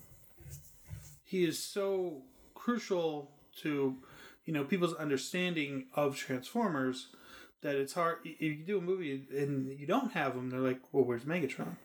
[1.25, 2.21] He is so
[2.53, 3.97] crucial to
[4.45, 7.07] you know people's understanding of Transformers
[7.61, 10.49] that it's hard if you do a movie and you don't have him.
[10.49, 11.77] They're like, well, where's Megatron?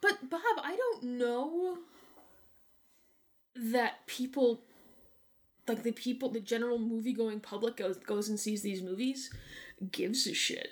[0.00, 1.78] But Bob, I don't know
[3.56, 4.60] that people
[5.66, 9.30] like the people the general movie going public goes goes and sees these movies
[9.90, 10.68] gives a shit.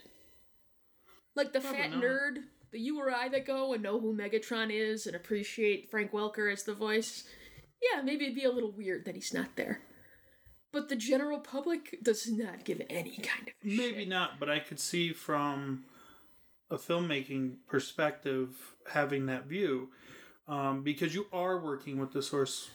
[1.34, 2.02] Like the fat not.
[2.02, 2.36] nerd,
[2.70, 6.50] the you or I that go and know who Megatron is and appreciate Frank Welker
[6.50, 7.24] as the voice.
[7.82, 9.80] Yeah, maybe it'd be a little weird that he's not there.
[10.72, 14.08] But the general public does not give any kind of Maybe shit.
[14.08, 15.84] not, but I could see from
[16.70, 18.48] a filmmaking perspective
[18.92, 19.88] having that view
[20.48, 22.68] um, because you are working with the source.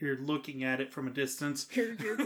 [0.00, 1.66] You're looking at it from a distance.
[1.72, 2.18] You're, you're,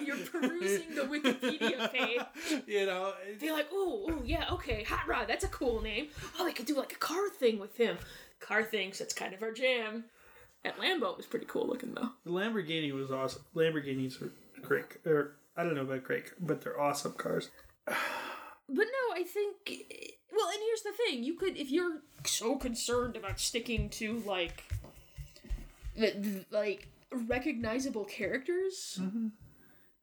[0.00, 2.62] you're perusing the Wikipedia page.
[2.66, 6.08] you know, They're like, oh, oh, yeah, okay, Hot Rod, that's a cool name.
[6.38, 7.98] Oh, they could do like a car thing with him.
[8.40, 10.04] Car things, that's kind of our jam.
[10.64, 12.10] That Lambo was pretty cool looking though.
[12.24, 13.42] the Lamborghini was awesome.
[13.54, 14.84] Lamborghinis are great.
[15.06, 17.50] Or I don't know about great, but they're awesome cars.
[18.70, 19.56] But no, I think.
[20.30, 24.70] Well, and here's the thing: you could, if you're so concerned about sticking to like,
[25.96, 29.28] the, the- like recognizable characters, mm-hmm.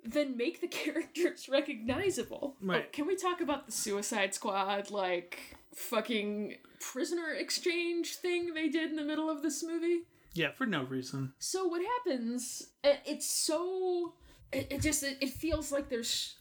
[0.03, 2.55] then make the characters recognizable.
[2.59, 2.91] Oh, Right.
[2.91, 5.37] can we talk about the Suicide Squad like
[5.75, 10.05] fucking prisoner exchange thing they did in the middle of this movie?
[10.35, 11.33] Yeah, for no reason.
[11.39, 12.61] So what happens?
[12.83, 14.13] Uh, it's so.
[14.51, 16.35] It, it just it, it feels like there's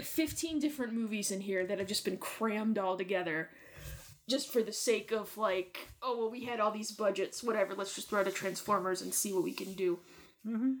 [0.00, 3.50] 15 different movies in here that have just been crammed all together
[4.28, 7.94] just for the sake of like oh well we had all these budgets whatever let's
[7.94, 9.98] just throw to transformers and see what we can do
[10.46, 10.72] mm-hmm.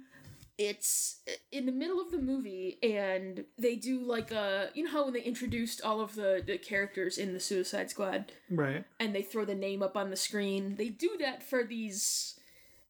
[0.56, 4.90] it's uh, in the middle of the movie and they do like a you know
[4.90, 8.84] how when they introduced all of the, the characters in the suicide squad Right.
[9.00, 10.76] and they throw the name up on the screen.
[10.76, 12.37] They do that for these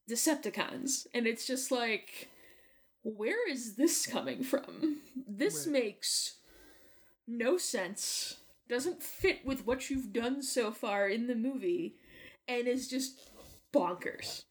[0.08, 2.28] Decepticons, and it's just like,
[3.02, 5.02] where is this coming from?
[5.26, 5.72] This Right.
[5.72, 6.38] makes
[7.26, 8.36] no sense.
[8.68, 11.96] Doesn't fit with what you've done so far in the movie,
[12.46, 13.30] and is just
[13.72, 14.44] bonkers.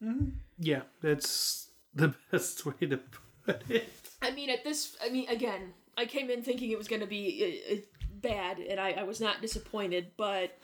[0.59, 2.99] Yeah, that's the best way to
[3.45, 3.89] put it.
[4.21, 7.07] I mean, at this, I mean, again, I came in thinking it was going to
[7.07, 7.77] be uh, uh,
[8.11, 10.57] bad, and I, I was not disappointed, but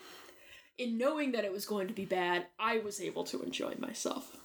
[0.78, 4.38] in knowing that it was going to be bad, I was able to enjoy myself.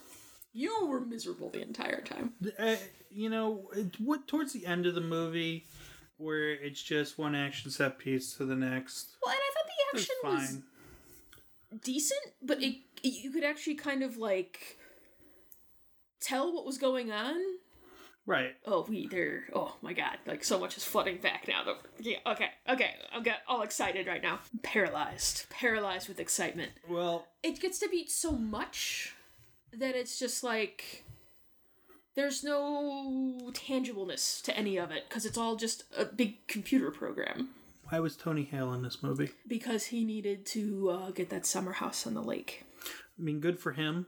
[0.53, 2.33] You were miserable the entire time.
[2.59, 2.77] Uh,
[3.11, 5.67] you know, it, what towards the end of the movie,
[6.17, 9.17] where it's just one action set piece to the next.
[9.25, 10.15] Well, and I thought the action
[11.73, 14.79] was decent, but it, you could actually kind of like
[16.21, 17.37] tell what was going on.
[18.27, 18.55] Right.
[18.67, 19.45] Oh, we there.
[19.55, 20.19] Oh my god!
[20.27, 21.65] Like so much is flooding back now.
[21.65, 21.77] The-
[22.11, 22.19] Yeah.
[22.27, 22.49] Okay.
[22.69, 22.95] Okay.
[23.13, 24.41] I'm got all excited right now.
[24.63, 25.49] Paralyzed.
[25.49, 26.73] Paralyzed with excitement.
[26.89, 29.15] Well, it gets to be so much
[29.73, 31.05] that it's just like
[32.15, 37.51] there's no tangibleness to any of it because it's all just a big computer program
[37.91, 39.31] why was Tony Hale in this movie?
[39.47, 42.65] because he needed to uh, get that summer house on the lake
[43.19, 44.07] I mean, good for him.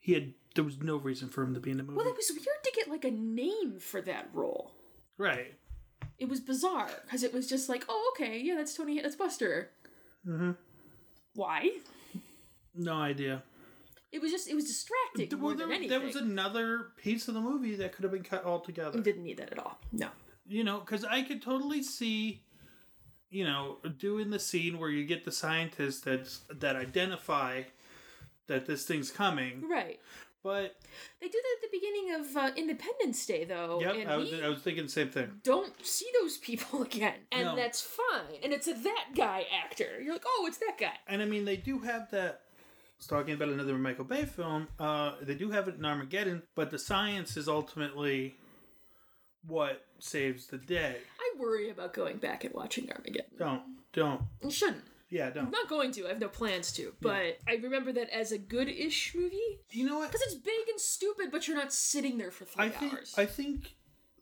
[0.00, 1.98] He had there was no reason for him to be in the movie.
[1.98, 4.72] well it was weird to get like a name for that role
[5.18, 5.54] right.
[6.18, 9.70] it was bizarre because it was just like oh okay yeah that's tony that's buster
[10.26, 10.52] mm-hmm.
[11.34, 11.70] why
[12.74, 13.42] No idea.
[14.16, 17.34] It was just it was distracting more there, than anything there was another piece of
[17.34, 18.96] the movie that could have been cut altogether.
[18.98, 20.08] We didn't need that at all no
[20.48, 22.42] you know, because I could totally see,
[23.30, 27.62] you know, doing the scene where you get the scientists that that identify
[28.46, 29.98] that this thing's coming, right
[30.46, 30.76] but
[31.20, 33.80] They do that at the beginning of uh, Independence Day, though.
[33.80, 35.40] yep, I was, I was thinking the same thing.
[35.42, 37.56] don't see those people again, and No.
[37.56, 38.38] that's fine.
[38.44, 40.00] And it's a that guy actor.
[40.00, 40.92] You're like, oh, it's that guy.
[41.08, 42.42] And I mean, they do have that.
[42.98, 44.68] Was talking about another Michael Bay film.
[44.78, 48.36] Uh, they do have it in Armageddon, but the science is ultimately
[49.46, 50.96] what saves the day.
[51.20, 53.30] I worry about going back and watching Armageddon.
[53.38, 54.22] Don't, don't.
[54.42, 54.84] You shouldn't.
[55.08, 55.42] Yeah, no.
[55.42, 56.06] I'm not going to.
[56.06, 56.92] I have no plans to.
[57.00, 60.10] But I remember that as a good-ish movie You know what?
[60.10, 63.14] because it's big and stupid, but you're not sitting there for three I think hours.
[63.16, 63.74] I think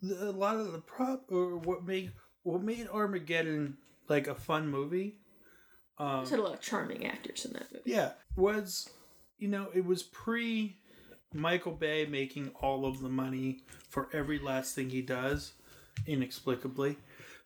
[0.02, 4.68] the, a lot of the prop or what made what made Armageddon like a fun
[4.68, 5.16] movie.
[5.98, 7.90] There's had a lot of charming actors in that movie.
[7.90, 8.88] Yeah, was
[9.38, 10.76] you know it was pre
[11.32, 15.52] Michael Bay making all of the money for every last thing he does,
[16.06, 16.96] inexplicably.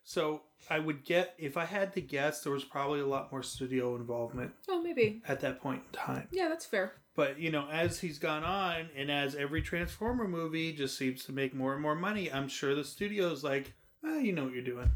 [0.03, 3.43] So I would get if I had to guess, there was probably a lot more
[3.43, 5.21] studio involvement Oh, maybe.
[5.27, 6.27] at that point in time.
[6.31, 6.93] Yeah, that's fair.
[7.15, 11.31] But you know, as he's gone on, and as every Transformer movie just seems to
[11.31, 13.73] make more and more money, I'm sure the studio's like,
[14.05, 14.89] ah, you know what you're doing.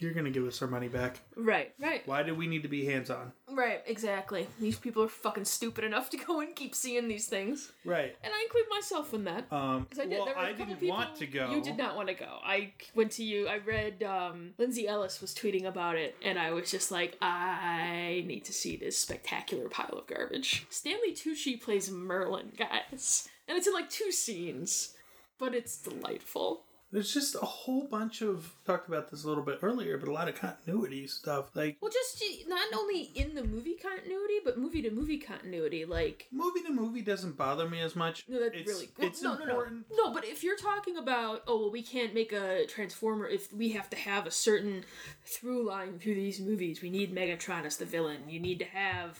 [0.00, 1.20] You're gonna give us our money back.
[1.36, 3.32] Right, right, Why do we need to be hands on?
[3.52, 3.82] right.
[3.86, 4.46] Exactly.
[4.60, 8.16] These people are fucking stupid enough to go and keep seeing these things, Right.
[8.22, 9.52] and I include myself in that.
[9.52, 9.86] Um.
[9.92, 10.10] I did.
[10.10, 11.50] Well, there were I didn't people, want to go.
[11.50, 12.38] You did not want to go.
[12.42, 13.46] I went to you.
[13.48, 18.24] I read um, Lindsay Ellis was tweeting about it, and I was just like, I
[18.26, 20.66] need to see this spectacular pile of garbage.
[20.70, 24.94] Stanley Tucci plays Merlin, guys, and it's in like two scenes,
[25.38, 26.64] but it's delightful.
[26.92, 30.12] There's just a whole bunch of talked about this a little bit earlier, but a
[30.12, 31.54] lot of continuity stuff.
[31.54, 35.84] Like Well, just not only in the movie continuity, but movie to movie continuity.
[35.84, 38.24] Like, movie to movie doesn't bother me as much.
[38.28, 39.84] no, that's it's, really well, It's no, no, no, important.
[39.96, 40.12] no.
[40.12, 43.88] But if you're talking about, oh well, we can't make a Transformer if we have
[43.90, 44.84] to have a certain
[45.24, 46.82] through line through these movies.
[46.82, 48.28] We need Megatron as the villain.
[48.28, 49.18] You need to have,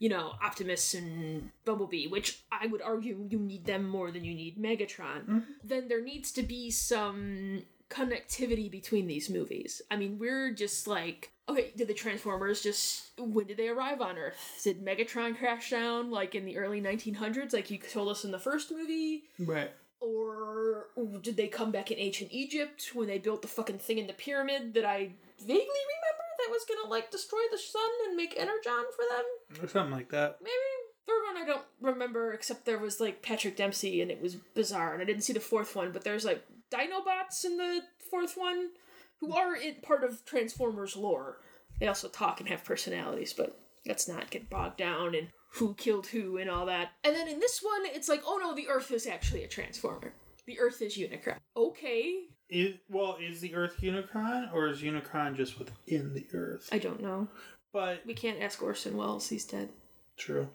[0.00, 4.34] you know, Optimus and Bumblebee, which I would argue you need them more than you
[4.34, 5.26] need Megatron.
[5.26, 5.38] Mm-hmm.
[5.62, 9.82] Then there needs to be some connectivity between these movies.
[9.90, 14.16] I mean, we're just like, okay, did the Transformers just when did they arrive on
[14.16, 14.62] Earth?
[14.64, 18.38] Did Megatron crash down like in the early 1900s, like you told us in the
[18.38, 19.24] first movie?
[19.38, 19.70] Right.
[20.00, 20.86] Or
[21.20, 24.14] did they come back in ancient Egypt when they built the fucking thing in the
[24.14, 25.66] pyramid that I vaguely
[26.50, 29.64] was gonna like destroy the sun and make Energon for them?
[29.64, 30.38] Or something like that.
[30.42, 30.54] Maybe.
[31.06, 34.92] Third one I don't remember except there was like Patrick Dempsey and it was bizarre
[34.92, 38.70] and I didn't see the fourth one, but there's like Dinobots in the fourth one
[39.20, 41.38] who are in part of Transformers lore.
[41.78, 46.06] They also talk and have personalities, but let's not get bogged down in who killed
[46.06, 46.90] who and all that.
[47.02, 50.12] And then in this one, it's like, oh no, the Earth is actually a Transformer.
[50.46, 51.38] The Earth is Unicron.
[51.56, 56.68] Okay, Is, well, is the Earth Unicron or is Unicron just within the Earth?
[56.72, 57.28] I don't know.
[57.72, 59.28] But We can't ask Orson Welles.
[59.28, 59.70] He's dead.
[60.16, 60.48] true.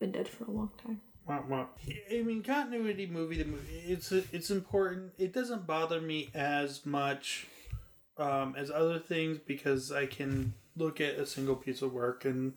[0.00, 1.00] Been dead for a long time.
[1.28, 1.66] Wah, wah.
[2.10, 5.12] I mean, continuity movie to movie, it's it's important.
[5.18, 7.46] It doesn't bother me as much
[8.18, 12.54] um, as other things because I can look at a single piece of work and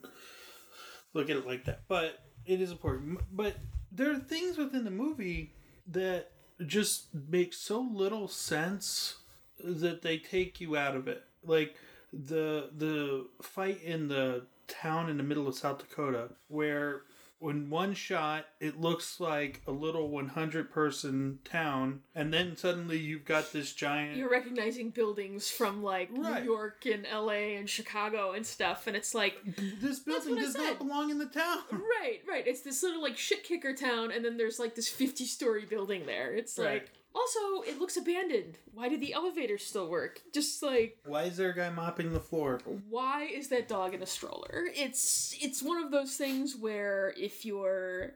[1.14, 1.82] look at it like that.
[1.88, 3.20] But it is important.
[3.32, 3.58] But
[3.92, 5.52] there are things within the movie
[5.90, 6.32] that
[6.66, 9.18] just makes so little sense
[9.64, 11.24] that they take you out of it.
[11.44, 11.76] Like
[12.14, 17.04] the the fight in the town in the middle of South Dakota where
[17.40, 23.26] when one shot it looks like a little 100 person town and then suddenly you've
[23.26, 26.44] got this giant You're recognizing buildings from like Right.
[26.44, 29.36] New York and LA and Chicago and stuff, and it's like,
[29.82, 32.48] this building does not belong in the town right, right.
[32.48, 36.06] It's this little like shit kicker town, and then there's like this 50 story building
[36.06, 36.34] there.
[36.34, 36.74] It's Right.
[36.84, 38.58] like, also, it looks abandoned.
[38.74, 40.22] Why do the elevators still work?
[40.34, 44.02] Just like, why is there a guy mopping the floor why is that dog in
[44.02, 44.66] a stroller?
[44.76, 48.14] It's it's one of those things where if you're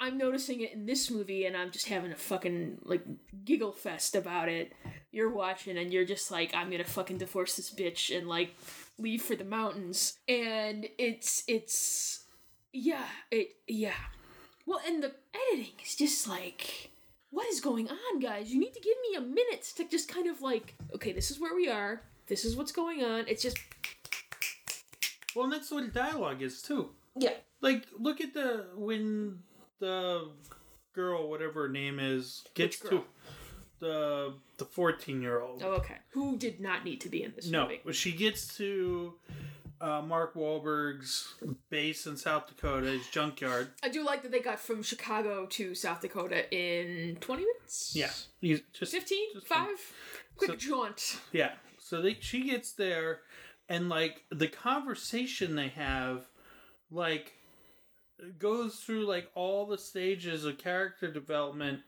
[0.00, 3.02] I'm noticing it in this movie and I'm just having a fucking like
[3.44, 4.72] giggle fest about it.
[5.10, 8.54] You're watching and you're just like I'm going to fucking divorce this bitch and like
[8.98, 10.18] leave for the mountains.
[10.28, 12.24] And it's it's
[12.72, 13.94] yeah, it yeah.
[14.66, 15.14] Well, and the
[15.50, 16.90] editing is just like
[17.30, 18.52] what is going on, guys?
[18.52, 21.38] You need to give me a minute to just kind of like, okay, this is
[21.40, 22.02] where we are.
[22.26, 23.24] This is what's going on.
[23.28, 23.58] It's just
[25.36, 27.34] well and that's what the dialogue is too yeah.
[27.60, 29.38] like look at the when
[29.78, 30.28] the
[30.94, 33.04] girl whatever her name is gets to
[33.78, 35.96] the the 14 year old Oh, okay.
[36.10, 37.80] Who did not need to be in this No, movie?
[37.84, 39.14] when she gets to
[39.80, 41.34] uh, Mark Wahlberg's
[41.70, 43.68] base in South Dakota, his junkyard.
[43.82, 47.92] I do like that they got from Chicago to South Dakota in 20 minutes?
[47.94, 48.10] Yeah,
[48.40, 49.18] he's just 15?
[49.34, 49.68] just 5?
[50.36, 51.20] Quick So- jaunt.
[51.32, 53.20] Yeah, so they she gets there,
[53.68, 56.26] and like the conversation they have,
[56.90, 57.34] like
[58.38, 61.80] goes through like all the stages of character development,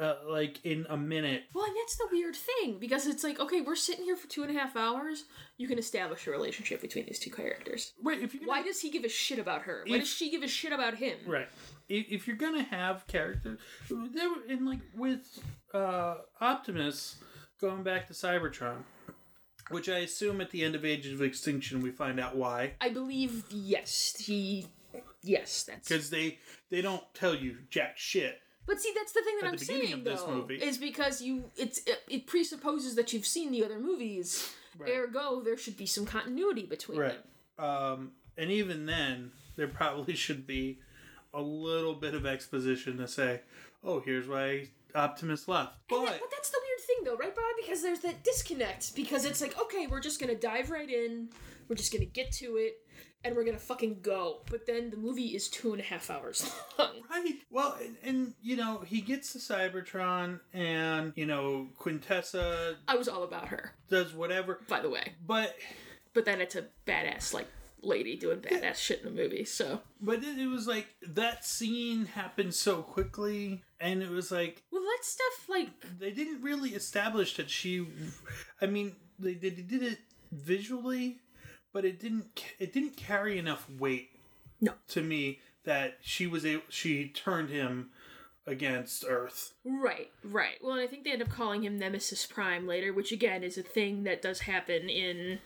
[0.00, 1.42] uh, like in a minute.
[1.54, 4.42] Well, and that's the weird thing because it's like, okay, we're sitting here for two
[4.42, 5.24] and a half hours.
[5.58, 7.92] You can establish a relationship between these two characters.
[8.02, 9.84] Right, if you're gonna, Why does he give a shit about her?
[9.86, 11.18] Why If- does she give a shit about him?
[11.26, 11.48] Right.
[11.88, 13.58] If, if you're gonna have characters,
[13.90, 15.40] there were- and like with
[15.74, 17.16] uh, Optimus
[17.60, 18.84] going back to Cybertron,
[19.70, 22.72] Which I assume at the end of Age of Extinction we find out why.
[22.80, 24.66] I believe yes, he
[25.22, 26.38] yes, that's Because they
[26.70, 28.40] they don't tell you jack shit.
[28.70, 30.54] But see, that's the thing that At I'm saying though, movie.
[30.54, 34.54] is because you it's it, it presupposes that you've seen the other movies.
[34.88, 37.18] Ergo, there should be some continuity between Right.
[37.58, 37.66] them.
[37.66, 40.78] Um, and even then, there probably should be
[41.34, 43.40] a little bit of exposition to say,
[43.82, 45.74] oh, here's why Optimus left.
[45.88, 47.44] But that- but that's the weird thing, though, right, Bob?
[47.60, 48.94] Because there's that disconnect.
[48.94, 51.28] Because it's like, okay, we're just gonna dive right in,
[51.68, 52.78] we're just gonna get to it,
[53.24, 54.40] and we're gonna fucking go.
[54.50, 57.02] But then the movie is two and a half hours long.
[57.10, 57.34] Right.
[57.50, 63.08] Well, and, and you know, he gets to Cybertron, and you know, Quintessa I was
[63.08, 64.60] all about her, does whatever.
[64.68, 65.14] by the way.
[65.26, 65.54] But
[66.14, 67.46] But then it's a badass like
[67.82, 69.44] lady doing badass shit in a movie.
[69.44, 74.62] So but it, it was like that scene happened so quickly, and it was like
[74.70, 77.86] well, that stuff like they didn't really establish that she.
[78.60, 79.98] I mean, they, they did it
[80.32, 81.18] visually,
[81.72, 82.44] but it didn't.
[82.58, 84.10] It didn't carry enough weight.
[84.60, 84.72] No.
[84.88, 86.62] To me, that she was able.
[86.68, 87.90] She turned him
[88.46, 89.54] against Earth.
[89.64, 90.56] Right, right.
[90.62, 93.56] Well, and I think they end up calling him Nemesis Prime later, which again is
[93.58, 95.38] a thing that does happen in.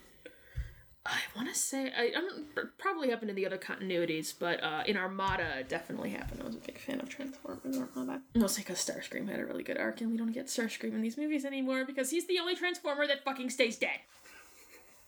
[1.07, 4.85] I want to say I, I don't probably happened in the other continuities, but uh,
[4.87, 6.41] in Armada it definitely happened.
[6.43, 8.23] I was a big fan of Transformers Armada.
[8.35, 11.19] Mostly because Starscream had a really good arc, and we don't get Starscream in these
[11.19, 13.99] movies anymore because he's the only Transformer that fucking stays dead.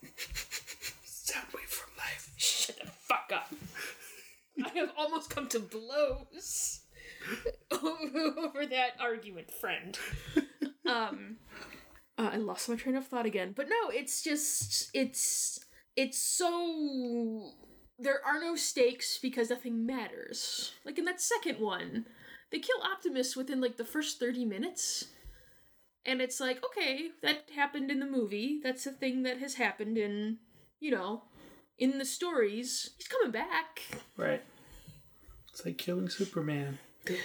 [1.99, 2.33] Life.
[2.37, 3.53] Shut the fuck up.
[4.65, 6.81] I have almost come to blows
[7.73, 9.99] over that argument, friend.
[10.87, 11.37] Um,
[12.19, 15.61] uh, I lost my train of thought again, but no, it's just it's
[15.97, 17.53] it's so
[17.99, 20.73] there are no stakes because nothing matters.
[20.85, 22.07] Like in that second one,
[22.51, 25.07] they kill Optimus within like the first thirty minutes.
[26.07, 28.61] And it's like, okay, that happened in the movie.
[28.63, 30.39] That's a thing that has happened in,
[30.81, 31.23] you know,
[31.79, 32.91] in the stories.
[32.99, 33.83] He's coming back.
[34.17, 34.43] Right.
[35.53, 36.79] It's like killing Superman.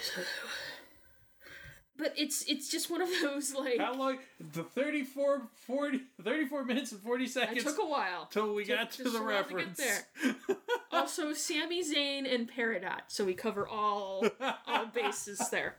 [1.97, 4.17] But it's it's just one of those like How long?
[4.39, 7.57] The 34, 40, 34 minutes and 40 seconds.
[7.57, 8.25] it seconds took a while.
[8.31, 9.77] till we got to just the to get reference.
[9.77, 10.35] there.
[10.93, 14.25] Also, Sami Zayn and Peridot, so we cover all
[14.67, 15.75] all bases there.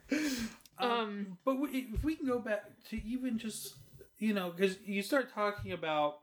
[0.79, 3.75] Um, But we, if we can go back to even just,
[4.19, 6.21] you know, because you start talking about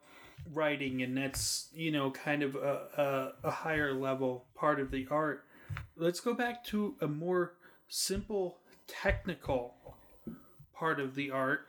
[0.54, 5.08] writing, and that's, you know, kind of a, a, a higher level part of the
[5.10, 5.46] art.
[5.96, 7.54] Let's go back to a more
[7.88, 8.58] simple
[8.88, 9.76] technical
[10.74, 11.68] part of the art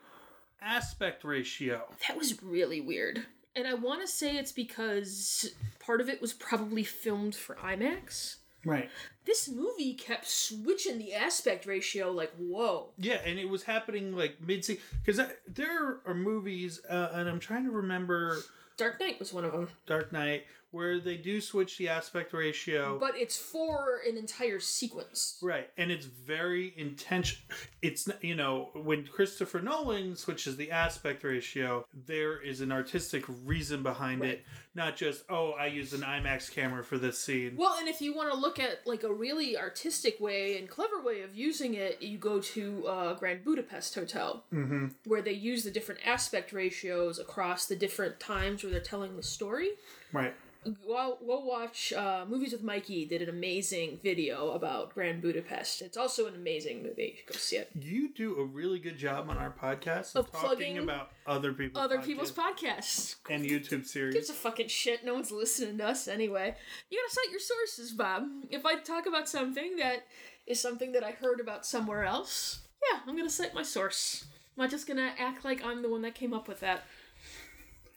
[0.62, 1.82] aspect ratio.
[2.06, 6.32] that was really weird, and I want to say it's because part of it was
[6.32, 8.36] probably filmed for IMAX.
[8.64, 8.90] Right.
[9.24, 12.90] This movie kept switching the aspect ratio, like whoa.
[12.98, 14.66] Yeah, and it was happening like mid
[15.04, 18.38] because there are movies, uh, and I'm trying to remember
[18.80, 22.98] Dark Knight was one of them, Dark Knight where they do switch the aspect ratio.
[22.98, 25.38] but it's for an entire sequence.
[25.42, 27.56] Right, and it's very intentional.
[27.82, 33.82] It's you know when Christopher Nolan switches the aspect ratio, there is an artistic reason
[33.82, 37.54] behind it, not just oh I used an IMAX camera for this scene.
[37.56, 41.02] Well, and if you want to look at like a really artistic way and clever
[41.02, 44.88] way of using it, you go to uh, Grand Budapest Hotel, mm-hmm.
[45.06, 49.22] where they use the different aspect ratios across the different times where they're telling the
[49.22, 49.70] story.
[50.12, 55.80] Right, Go, go watch uh, Movies with Mikey did an amazing video about Grand Budapest.
[55.80, 57.20] It's also an amazing movie.
[57.26, 57.70] Go see it.
[57.80, 61.82] you do a really good job on our podcast Of of, talking about other people's
[61.82, 63.14] Other podcasts people's podcasts.
[63.30, 64.28] and YouTube Gives series.
[64.30, 65.02] a fucking shit.
[65.02, 66.54] No one's listening to us anyway.
[66.90, 68.24] You gotta cite your sources, Bob.
[68.50, 70.06] If I talk about something that
[70.46, 72.60] is something that I heard about somewhere else,
[72.92, 74.26] yeah, I'm gonna cite my source.
[74.58, 76.82] I'm not just gonna act like I'm the one that came up with that.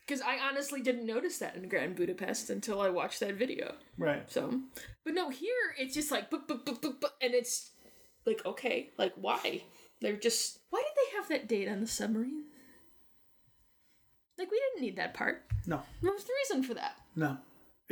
[0.06, 3.76] Because I honestly didn't notice that in Grand Budapest until I watched that video.
[3.98, 4.30] Right.
[4.30, 4.62] So,
[5.06, 7.72] but no, here it's just like, and it's
[8.26, 9.63] like, okay, like why?
[10.02, 12.44] They're just, why did they have that date on the submarine?
[14.38, 15.46] Like, we didn't need that part.
[15.66, 15.82] No.
[16.02, 16.98] What was the reason for that?
[17.16, 17.38] No.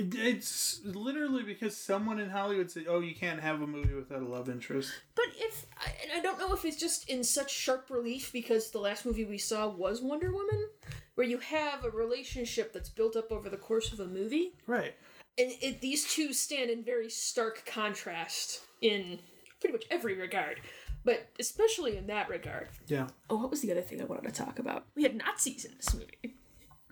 [0.02, 4.22] It, it's literally because someone in Hollywood said, "Oh, you can't have a movie without
[4.22, 7.52] a love interest." But if I, and I don't know if it's just in such
[7.54, 10.68] sharp relief because the last movie we saw was Wonder Woman,
[11.16, 14.94] where you have a relationship that's built up over the course of a movie, Right.
[15.38, 19.20] and it, these two stand in very stark contrast in
[19.60, 20.60] pretty much every regard,
[21.06, 22.70] but especially in that regard.
[22.88, 23.08] Yeah.
[23.30, 24.86] Oh, what was the other thing I wanted to talk about?
[24.96, 26.36] We had Nazis in this movie.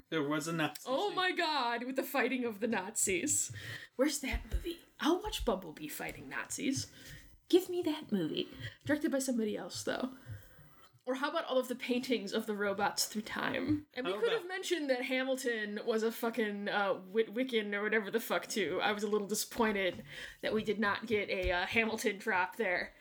[0.09, 0.81] There was a Nazi.
[0.85, 1.15] Oh scene.
[1.15, 3.51] my god, with the fighting of the Nazis.
[3.95, 4.79] Where's that movie?
[4.99, 6.87] I'll watch Bumblebee fighting Nazis.
[7.49, 8.49] Give me that movie.
[8.85, 10.09] Directed by somebody else, though.
[11.05, 13.87] Or how about all of the paintings of the robots through time?
[13.95, 18.11] And we How could have mentioned that Hamilton was a fucking uh, Witwiccan or whatever
[18.11, 18.79] the fuck too.
[18.83, 20.03] I was a little disappointed
[20.43, 22.91] that we did not get a uh, Hamilton drop there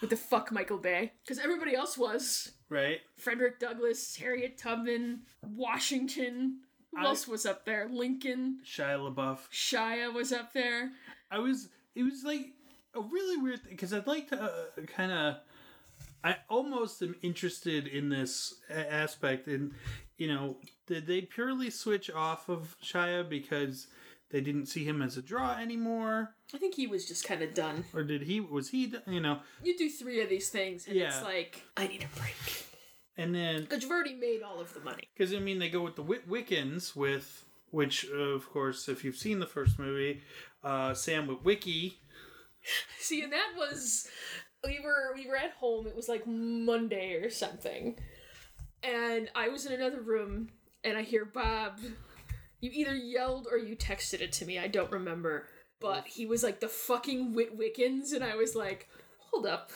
[0.00, 3.00] with the fuck Michael Bay because everybody else was right?
[3.16, 6.58] Frederick Douglass, Harriet Tubman, Washington.
[6.92, 7.88] Who I- else was up there?
[7.90, 9.38] Lincoln, Shia LaBeouf.
[9.52, 10.90] Shia was up there.
[11.30, 11.68] I was.
[11.94, 12.52] It was like
[12.94, 14.50] a really weird thing because I'd like to uh,
[14.86, 15.36] kind of.
[16.22, 19.72] I almost am interested in this a- aspect, and
[20.18, 23.86] you know, did they purely switch off of Shia because
[24.30, 27.52] they didn't see him as a draw anymore, I think he was just kind of
[27.54, 27.84] done.
[27.94, 28.40] or did he?
[28.40, 28.94] Was he?
[29.06, 32.66] You know, You do three of these things, and it's like I need a break
[33.16, 35.08] and then because you've already made all of the money.
[35.14, 39.16] because I mean they go with the Wic- Wiccans with which of course if you've
[39.16, 40.22] seen the first movie,
[40.64, 41.94] uh, Sam Witwicky.
[42.98, 44.08] See, and that was
[44.64, 45.86] we were we were at home.
[45.86, 47.96] It was like Monday or something,
[48.82, 50.50] and I was in another room,
[50.84, 51.78] and I hear Bob.
[52.60, 54.58] You either yelled or you texted it to me.
[54.58, 55.46] I don't remember,
[55.80, 58.88] but he was like the fucking Witwiccans, and I was like,
[59.18, 59.70] hold up,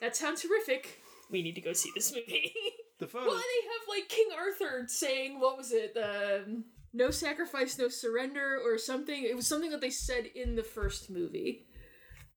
[0.00, 1.00] that sounds horrific.
[1.30, 2.52] We need to go see this movie.
[2.98, 3.28] The photo.
[3.28, 5.94] well, they have like King Arthur saying what was it?
[5.94, 9.24] The um, no sacrifice, no surrender, or something.
[9.24, 11.64] It was something that they said in the first movie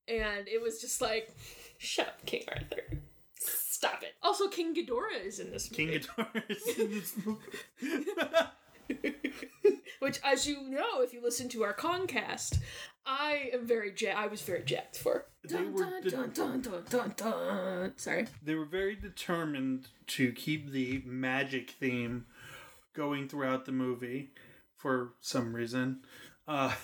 [0.08, 1.34] and it was just like,
[1.78, 2.98] shut up, King Arthur.
[3.38, 4.14] Stop it.
[4.22, 5.84] Also, King Ghidorah is in this movie.
[5.84, 7.40] King Guitars in this movie.
[10.00, 12.58] Which, as you know, if you listen to our Concast,
[13.06, 15.26] I am very ja- I was very jacked for.
[15.42, 17.92] They Dun, were dun, the- dun, dun, dun, dun, dun.
[17.96, 18.26] Sorry.
[18.42, 22.26] they were very determined to keep the magic theme
[22.94, 24.30] going throughout the movie
[24.76, 26.00] for some reason.
[26.46, 26.72] Uh,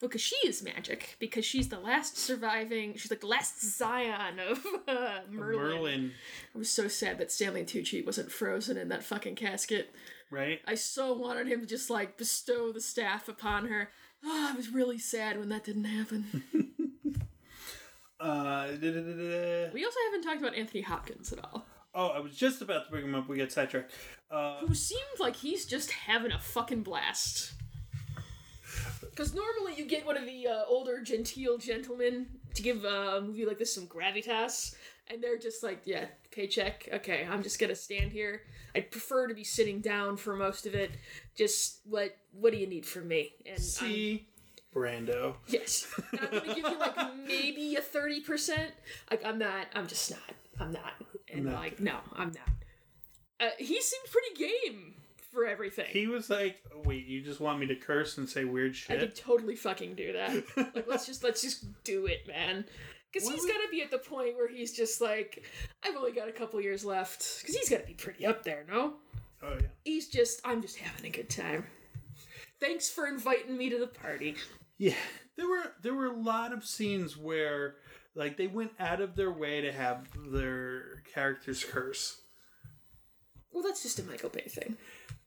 [0.00, 1.16] Because she is magic.
[1.18, 2.94] Because she's the last surviving.
[2.96, 5.58] She's like the last scion of uh, Merlin.
[5.58, 6.12] Merlin,
[6.54, 9.94] I was so sad that Stanley Tucci wasn't frozen in that fucking casket.
[10.30, 10.60] Right?
[10.66, 13.90] I so wanted him to just like bestow the staff upon her.
[14.24, 16.44] Oh, I was really sad when that didn't happen.
[18.20, 18.68] Uh,
[19.72, 21.64] we also haven't talked about Anthony Hopkins at all.
[21.94, 23.28] Oh, I was just about to bring him up.
[23.28, 23.92] We got sidetracked.
[24.30, 27.54] Uh, Who seems like he's just having a fucking blast.
[29.00, 33.46] Because normally you get one of the uh, older, genteel gentlemen to give a movie
[33.46, 34.74] like this some gravitas,
[35.08, 38.42] and they're just like, yeah, paycheck, okay, I'm just gonna stand here.
[38.74, 40.92] I'd prefer to be sitting down for most of it.
[41.36, 43.32] Just what what do you need from me?
[43.44, 44.28] And I'm- see,
[44.74, 45.36] Brando.
[45.48, 45.92] Yes.
[46.12, 48.72] And I'm gonna give you like maybe a thirty percent.
[49.10, 49.66] Like I'm not.
[49.74, 50.20] I'm just not.
[50.58, 50.92] I'm not.
[51.32, 51.54] And not.
[51.54, 52.48] like no, I'm not.
[53.40, 54.94] Uh, he seemed pretty game
[55.32, 55.86] for everything.
[55.88, 59.00] He was like, "Wait, you just want me to curse and say weird shit?" I
[59.00, 60.44] could totally fucking do that.
[60.74, 62.64] like let's just let's just do it, man.
[63.12, 65.44] Because he's got to be at the point where he's just like,
[65.84, 67.40] I've only got a couple years left.
[67.40, 68.94] Because he's got to be pretty up there, no?
[69.42, 69.66] Oh yeah.
[69.84, 71.66] He's just, I'm just having a good time.
[72.60, 74.36] Thanks for inviting me to the party.
[74.76, 74.94] Yeah,
[75.36, 77.76] there were there were a lot of scenes where
[78.14, 82.20] like they went out of their way to have their characters curse.
[83.50, 84.76] Well, that's just a Michael Bay thing.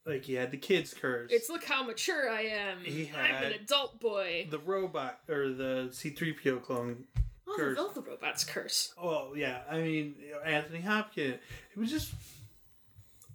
[0.06, 1.32] Like he had the kids curse.
[1.32, 2.80] It's look how mature I am.
[2.84, 4.48] He I'm an adult boy.
[4.50, 7.06] the robot or the C3PO clone.
[7.48, 7.78] Oh, curse.
[7.78, 8.94] the, the robots curse.
[9.02, 10.16] Oh yeah, I mean
[10.46, 11.36] Anthony Hopkins.
[11.76, 12.14] It was just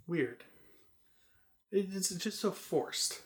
[0.07, 0.43] weird.
[1.71, 3.21] It's just so forced.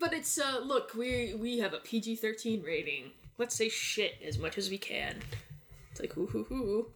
[0.00, 3.10] But it's uh look, we we have a PG thirteen rating.
[3.38, 5.16] Let's say shit as much as we can.
[5.90, 6.86] It's like hoo hoo hoo.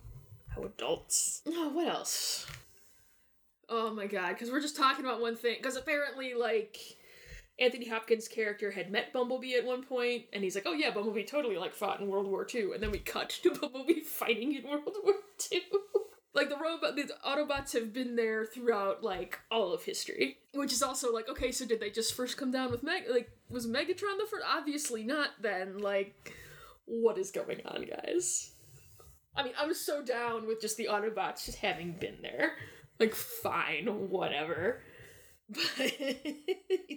[0.55, 1.43] How adults.
[1.47, 2.47] Oh, what else?
[3.69, 5.57] Oh my god, because we're just talking about one thing.
[5.59, 6.79] Because apparently, like,
[7.59, 11.25] Anthony Hopkins' character had met Bumblebee at one point, and he's like, "Oh yeah, Bumblebee
[11.25, 14.69] totally like fought in World War II," and then we cut to Bumblebee fighting in
[14.69, 15.15] World War
[15.53, 15.63] II.
[16.37, 20.83] like the robot, the Autobots have been there throughout like all of history, which is
[20.83, 23.05] also like, okay, so did they just first come down with Meg?
[23.11, 24.45] Like, was Megatron the first?
[24.47, 25.31] Obviously not.
[25.41, 26.35] Then, like,
[26.85, 28.51] what is going on, guys?
[29.35, 32.53] I mean, I'm so down with just the Autobots just having been there.
[33.01, 34.83] Like, fine, whatever.
[35.79, 35.93] But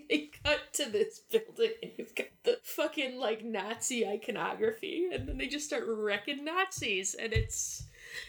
[0.10, 5.38] they cut to this building and you've got the fucking like Nazi iconography, and then
[5.38, 7.84] they just start wrecking Nazis, and it's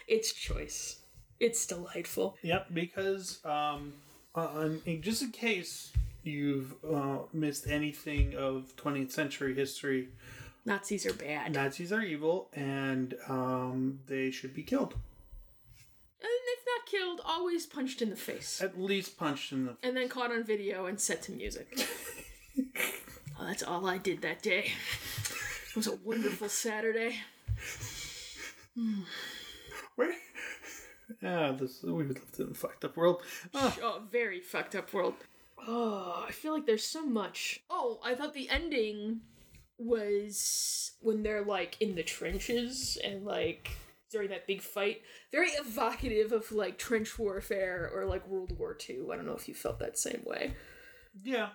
[0.06, 0.98] it's choice.
[1.38, 2.36] It's delightful.
[2.42, 3.94] Yep, because um,
[4.34, 5.92] uh, in, just in case
[6.22, 10.08] you've uh, missed anything of 20th century history,
[10.64, 11.54] Nazis are bad.
[11.54, 14.94] Nazis are evil and um, they should be killed.
[16.22, 18.60] And if not killed, always punched in the face.
[18.62, 19.76] At least punched in the.
[19.82, 21.68] And then caught on video and set to music.
[23.38, 24.72] oh, that's all I did that day.
[25.70, 27.16] It was a wonderful Saturday.
[29.96, 30.14] Where?
[31.22, 33.22] Ah, this we lived in a fucked up world.
[33.54, 35.14] Ah, oh, very fucked up world.
[35.66, 37.62] Oh, I feel like there's so much.
[37.68, 39.20] Oh, I thought the ending
[39.78, 43.70] was when they're like in the trenches and like
[44.10, 45.02] during that big fight.
[45.32, 49.06] Very evocative of like trench warfare or like World War II.
[49.12, 50.54] I don't know if you felt that same way.
[51.22, 51.50] yeah,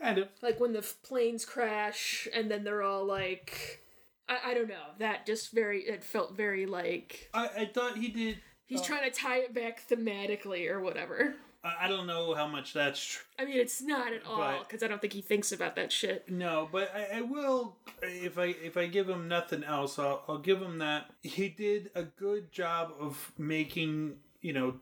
[0.00, 0.28] kind of.
[0.42, 3.82] Like when the f- planes crash and then they're all like.
[4.28, 4.92] I, I don't know.
[4.98, 5.80] That just very.
[5.82, 7.30] It felt very like.
[7.34, 8.38] I, I thought he did.
[8.66, 11.34] He's uh, trying to tie it back thematically or whatever.
[11.62, 13.22] I, don't know how much that's true.
[13.38, 16.30] I mean, it's not at all because I don't think he thinks about that shit.
[16.30, 20.38] No, but I, I will if I if I give him nothing else, I'll, I'll
[20.38, 24.74] give him that he did a good job of making you know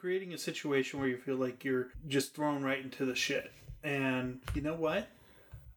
[0.00, 3.52] creating a situation where you feel like you're just thrown right into the shit.
[3.84, 5.08] And you know what?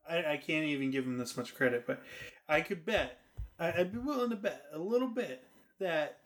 [0.10, 2.02] I, I can't even give him this much credit, but
[2.48, 3.20] I could bet
[3.60, 5.44] I, I'd be willing to bet a little bit
[5.80, 6.20] that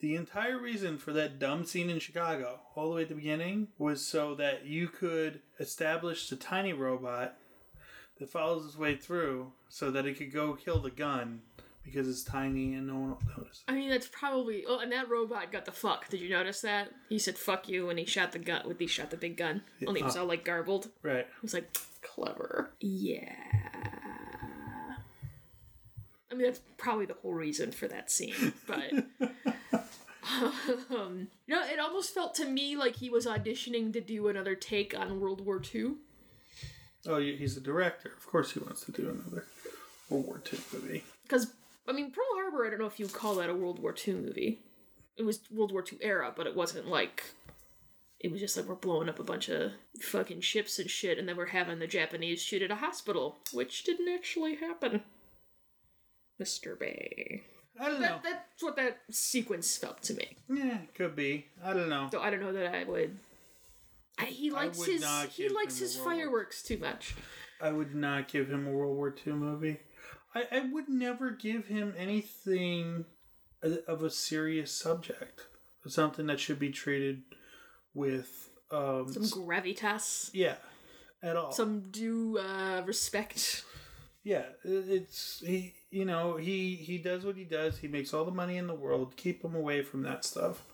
[0.00, 3.68] the entire reason for that dumb scene in Chicago, all the way at the beginning,
[3.78, 7.36] was so that you could establish the tiny robot
[8.18, 11.42] that follows its way through so that it could go kill the gun
[11.84, 13.62] because it's tiny and no one will notice.
[13.68, 14.64] I mean, that's probably.
[14.66, 16.08] Oh, and that robot got the fuck.
[16.08, 16.90] Did you notice that?
[17.08, 18.62] He said "fuck you" when he shot the gun.
[18.66, 20.88] When he shot the big gun, only it was uh, all like garbled.
[21.02, 21.26] Right.
[21.26, 22.70] I was like, clever.
[22.80, 23.34] Yeah.
[26.30, 28.92] I mean, that's probably the whole reason for that scene, but.
[30.90, 34.54] um, you know, it almost felt to me like he was auditioning to do another
[34.54, 35.94] take on World War II.
[37.06, 38.12] Oh, he's a director.
[38.16, 39.46] Of course he wants to do another
[40.08, 41.04] World War II movie.
[41.22, 41.52] Because,
[41.88, 43.94] I mean, Pearl Harbor, I don't know if you would call that a World War
[44.06, 44.60] II movie.
[45.16, 47.24] It was World War II era, but it wasn't like.
[48.18, 51.26] It was just like we're blowing up a bunch of fucking ships and shit, and
[51.26, 55.02] then we're having the Japanese shoot at a hospital, which didn't actually happen.
[56.40, 56.78] Mr.
[56.78, 57.42] Bay.
[57.80, 58.18] I don't know.
[58.22, 60.36] That's what that sequence felt to me.
[60.52, 61.46] Yeah, could be.
[61.64, 62.08] I don't know.
[62.12, 63.16] So I don't know that I would.
[64.18, 66.76] I, he likes would his not he give likes him his World War- fireworks too
[66.78, 67.14] much.
[67.60, 69.78] I would not give him a World War II movie.
[70.34, 73.06] I, I would never give him anything
[73.62, 75.46] of a serious subject.
[75.86, 77.22] Something that should be treated
[77.94, 80.56] with, um, Some gravitas, yeah,
[81.22, 81.52] at all.
[81.52, 83.64] some due uh, respect.
[84.22, 85.74] Yeah, it's he.
[85.90, 87.78] You know, he he does what he does.
[87.78, 89.16] He makes all the money in the world.
[89.16, 90.64] Keep him away from that stuff.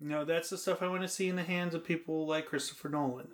[0.00, 2.46] You know, that's the stuff I want to see in the hands of people like
[2.46, 3.28] Christopher Nolan.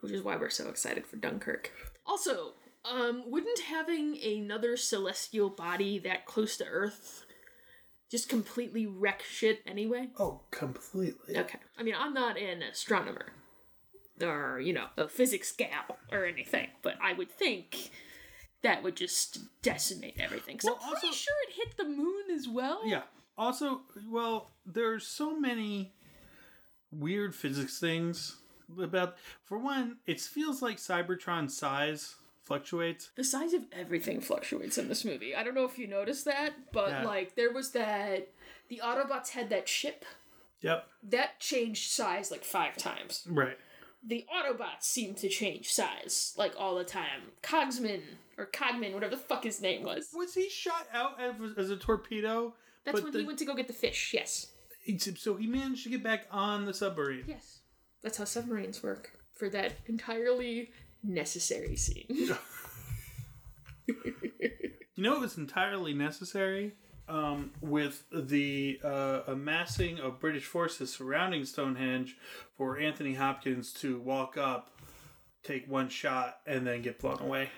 [0.00, 1.72] which is why we're so excited for Dunkirk.
[2.04, 2.54] Also,
[2.84, 7.24] um, wouldn't having another celestial body that close to Earth
[8.10, 10.08] just completely wreck shit anyway?
[10.18, 11.38] Oh, completely.
[11.38, 11.60] Okay.
[11.78, 13.26] I mean, I'm not an astronomer
[14.20, 17.90] or, you know, a physics gal or anything, but I would think
[18.62, 20.56] that would just decimate everything.
[20.58, 22.82] 'Cause Well, I'm pretty also- sure it hit the moon as well.
[22.86, 23.02] Yeah.
[23.36, 25.92] Also, well, there's so many
[26.90, 28.36] weird physics things
[28.80, 29.18] about.
[29.44, 33.10] For one, it feels like Cybertron's size fluctuates.
[33.14, 35.34] The size of everything fluctuates in this movie.
[35.34, 37.04] I don't know if you noticed that, but Yeah.
[37.04, 38.28] like there was that
[38.68, 40.04] the Autobots had that ship
[40.60, 40.88] Yep.
[41.04, 43.26] that changed size like five times.
[43.28, 43.58] Right.
[44.04, 47.32] The Autobots seem to change size like all the time.
[47.42, 48.02] Cogsman
[48.38, 50.08] or Cogman, whatever the fuck his name was.
[50.14, 52.54] Was he shot out as, as a torpedo?
[52.84, 54.12] That's when the- he went to go get the fish.
[54.14, 54.48] Yes.
[55.16, 57.24] So he managed to get back on the submarine.
[57.26, 57.60] Yes.
[58.02, 60.70] That's how submarines work for that entirely
[61.04, 62.36] necessary scene.
[64.94, 66.74] You know, it was entirely necessary
[67.08, 72.16] um, with the uh, amassing of British forces surrounding Stonehenge
[72.56, 74.78] for Anthony Hopkins to walk up,
[75.42, 77.48] take one shot, and then get blown away.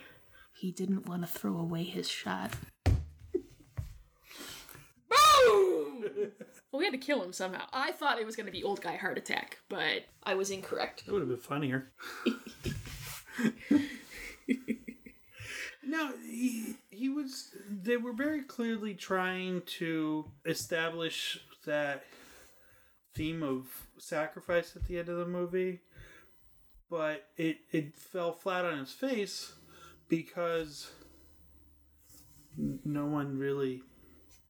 [0.54, 2.52] He didn't want to throw away his shot.
[2.84, 2.94] Boom!
[6.70, 7.66] well, we had to kill him somehow.
[7.72, 11.06] I thought it was going to be old guy heart attack, but I was incorrect.
[11.06, 11.90] That would have been funnier.
[15.84, 17.50] no, he, he was.
[17.68, 22.04] They were very clearly trying to establish that
[23.16, 23.66] theme of
[23.98, 25.80] sacrifice at the end of the movie,
[26.88, 29.54] but it, it fell flat on its face
[30.08, 30.90] because
[32.56, 33.82] no one really.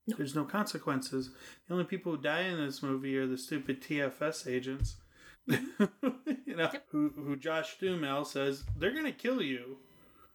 [0.07, 1.31] There's no consequences.
[1.67, 4.97] The only people who die in this movie are the stupid TFS agents.
[5.47, 9.79] you know, who who Josh Duhamel says they're gonna kill you.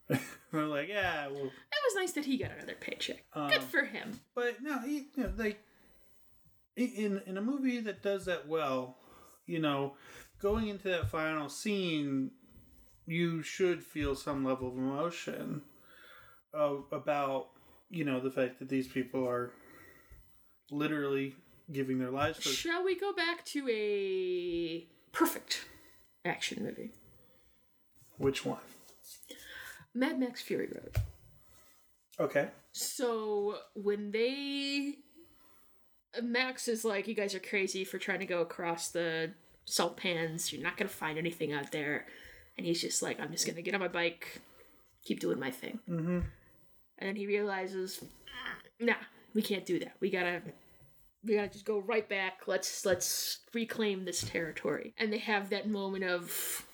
[0.51, 3.23] We're like, yeah, well, It was nice that he got another paycheck.
[3.33, 4.19] Good um, for him.
[4.33, 5.59] but no, he, you know, like
[6.75, 8.97] in in a movie that does that well,
[9.45, 9.95] you know,
[10.41, 12.31] going into that final scene,
[13.09, 15.61] you should feel some level of emotion
[16.53, 17.47] uh, about
[17.89, 19.51] you know the fact that these people are
[20.71, 21.35] literally
[21.71, 22.49] giving their lives for.
[22.49, 25.65] Shall we go back to a perfect
[26.23, 26.91] action movie?
[28.17, 28.59] Which one?
[29.93, 30.95] Mad Max Fury Road.
[32.19, 32.49] Okay.
[32.71, 34.95] So when they
[36.21, 39.31] Max is like, you guys are crazy for trying to go across the
[39.65, 40.51] salt pans.
[40.51, 42.05] You're not gonna find anything out there.
[42.59, 44.41] And he's just like, I'm just gonna get on my bike,
[45.05, 45.79] keep doing my thing.
[45.89, 46.19] Mm-hmm.
[46.97, 48.03] And then he realizes,
[48.81, 48.95] nah,
[49.33, 49.93] we can't do that.
[50.01, 50.41] We gotta,
[51.23, 52.41] we gotta just go right back.
[52.47, 54.93] Let's let's reclaim this territory.
[54.97, 56.65] And they have that moment of,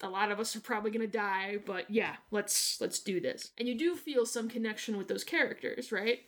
[0.00, 3.52] a lot of us are probably gonna die, but yeah, let's let's do this.
[3.58, 6.18] And you do feel some connection with those characters, right?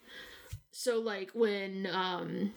[0.70, 2.52] So like when um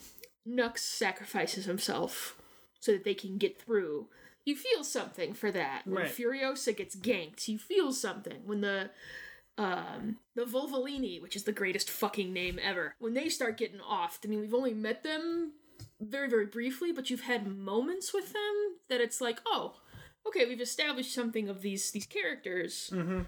[0.45, 2.38] Nux sacrifices himself
[2.79, 4.05] so that they can get through,
[4.47, 5.83] you feel something for that.
[5.85, 6.11] When Right.
[6.11, 8.41] Furiosa gets ganked, you feel something.
[8.45, 8.89] When the
[9.57, 14.19] um the Vuvalini, which is the greatest fucking name ever, when they start getting off,
[14.23, 15.53] I mean we've only met them
[15.99, 18.55] very, very briefly, but you've had moments with them
[18.89, 19.75] that it's like, oh,
[20.27, 22.89] okay, we've established something of these these characters.
[22.93, 23.21] Mm-hmm.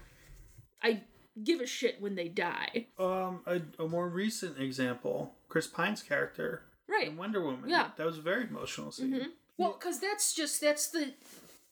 [0.82, 1.02] I
[1.42, 2.86] give a shit when they die.
[2.98, 7.08] Um, a, a more recent example, Chris Pine's character Right.
[7.08, 7.70] in Wonder Woman.
[7.70, 7.84] Yeah.
[7.84, 7.92] Mm-hmm.
[7.98, 9.26] That was a very emotional scene.
[9.60, 11.12] Well, because that's just that's the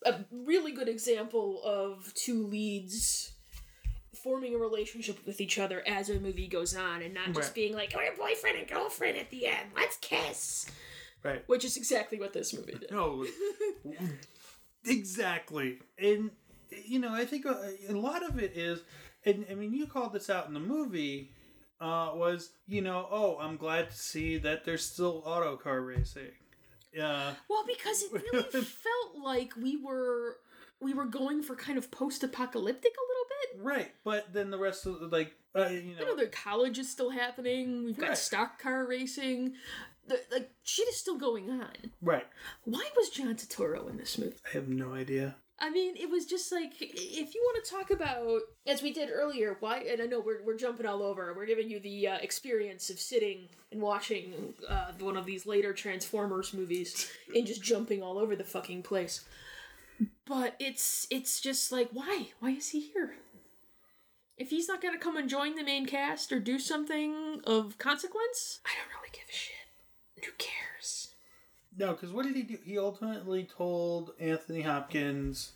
[0.06, 3.32] a really good example of two leads
[4.22, 7.54] forming a relationship with each other as a movie goes on, and not just Right.
[7.54, 9.70] being like we're boyfriend and girlfriend at the end.
[9.76, 10.70] Let's kiss,
[11.22, 11.42] Right.
[11.48, 12.90] which is exactly what this movie did.
[12.90, 13.24] No,
[14.84, 15.78] exactly.
[15.98, 16.30] And
[16.84, 18.80] you know, I think a, a lot of it is,
[19.24, 21.32] and I mean, you called this out in the movie.
[21.80, 23.06] Uh, was you know?
[23.10, 26.32] Oh, I'm glad to see that there's still auto car racing.
[27.00, 30.36] Uh, Well, because it really felt like we were
[30.80, 33.26] we were going for kind of post-apocalyptic a little
[33.64, 33.64] bit.
[33.64, 36.88] right, but then the rest of the, like, uh, you know know, their college is
[36.88, 37.84] still happening.
[37.84, 38.18] We've got Right.
[38.18, 39.54] stock car racing.
[40.06, 41.72] The, like shit is still going on.
[42.00, 42.26] right.
[42.64, 44.36] Why was John Turturro in this movie?
[44.46, 45.36] I have no idea.
[45.60, 49.10] I mean, it was just like if you want to talk about, as we did
[49.12, 49.78] earlier, why?
[49.78, 51.34] And I know we're we're jumping all over.
[51.34, 55.72] We're giving you the uh, experience of sitting and watching uh, one of these later
[55.72, 59.24] Transformers movies and just jumping all over the fucking place.
[60.26, 63.16] But it's it's just like why why is he here?
[64.36, 68.60] If he's not gonna come and join the main cast or do something of consequence,
[68.64, 70.24] I don't really give a shit.
[70.24, 71.07] Who cares?
[71.78, 72.58] No, because what did he do?
[72.64, 75.52] He ultimately told Anthony Hopkins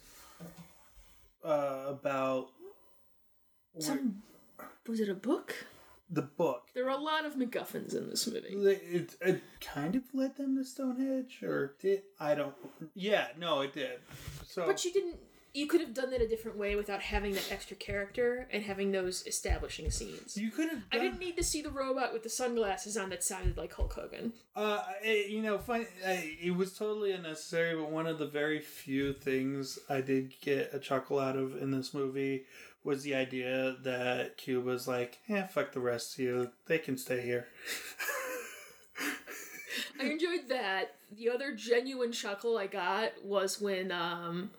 [1.45, 2.49] uh, about
[3.79, 4.23] Some
[4.87, 5.55] was it a book?
[6.12, 6.68] the book.
[6.75, 8.49] There are a lot of MacGuffins in this movie.
[8.49, 12.55] It, it kind of led them to Stonehenge, or did I don't?
[12.95, 13.99] Yeah, no, it did.
[14.47, 15.16] So, But you didn't.
[15.55, 18.90] You could have done that a different way without having that extra character and having
[18.90, 20.36] those establishing scenes.
[20.36, 20.82] you could have.
[20.90, 23.92] I didn't need to see the robot with the sunglasses on that sounded like Hulk
[23.92, 24.32] Hogan.
[24.57, 28.61] Uh, it, you know, fun, uh, it was totally unnecessary, but one of the very
[28.61, 32.44] few things I did get a chuckle out of in this movie
[32.84, 36.50] was the idea that Cuba's like, eh, fuck the rest of you.
[36.66, 37.46] They can stay here.
[40.00, 40.96] I enjoyed that.
[41.16, 44.50] The other genuine chuckle I got was when um,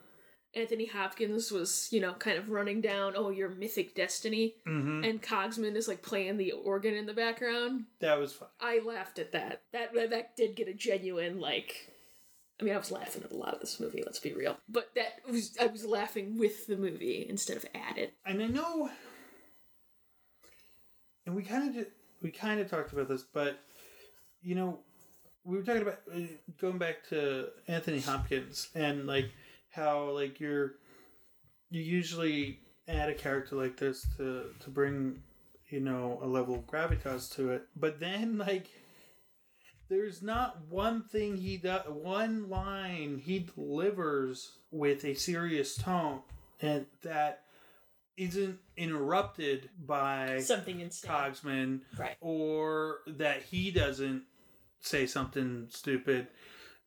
[0.55, 5.03] Anthony Hopkins was, you know, kind of running down, oh, your mythic destiny, Mm-hmm.
[5.03, 7.85] and Cogsman is like playing the organ in the background.
[7.99, 8.49] That was fun.
[8.61, 9.61] I laughed at that.
[9.71, 11.89] That that did get a genuine like.
[12.61, 14.03] I mean, I was laughing at a lot of this movie.
[14.05, 17.97] Let's be real, but that was I was laughing with the movie instead of at
[17.97, 18.13] it.
[18.25, 18.89] and I know,
[21.25, 21.87] and we kind of
[22.21, 23.59] we kind of talked about this, but
[24.41, 24.79] you know,
[25.43, 26.19] we were talking about uh,
[26.59, 29.31] going back to Anthony Hopkins and like
[29.73, 30.75] how like you're
[31.69, 35.21] you usually add a character like this to to bring
[35.69, 38.69] you know a level of gravitas to it, but then like.
[39.89, 46.21] There's not one thing he does, one line he delivers with a serious tone,
[46.61, 47.43] and that
[48.17, 52.15] isn't interrupted by Something insane, Cogsman right?
[52.21, 54.23] or that he doesn't
[54.79, 56.27] say something stupid.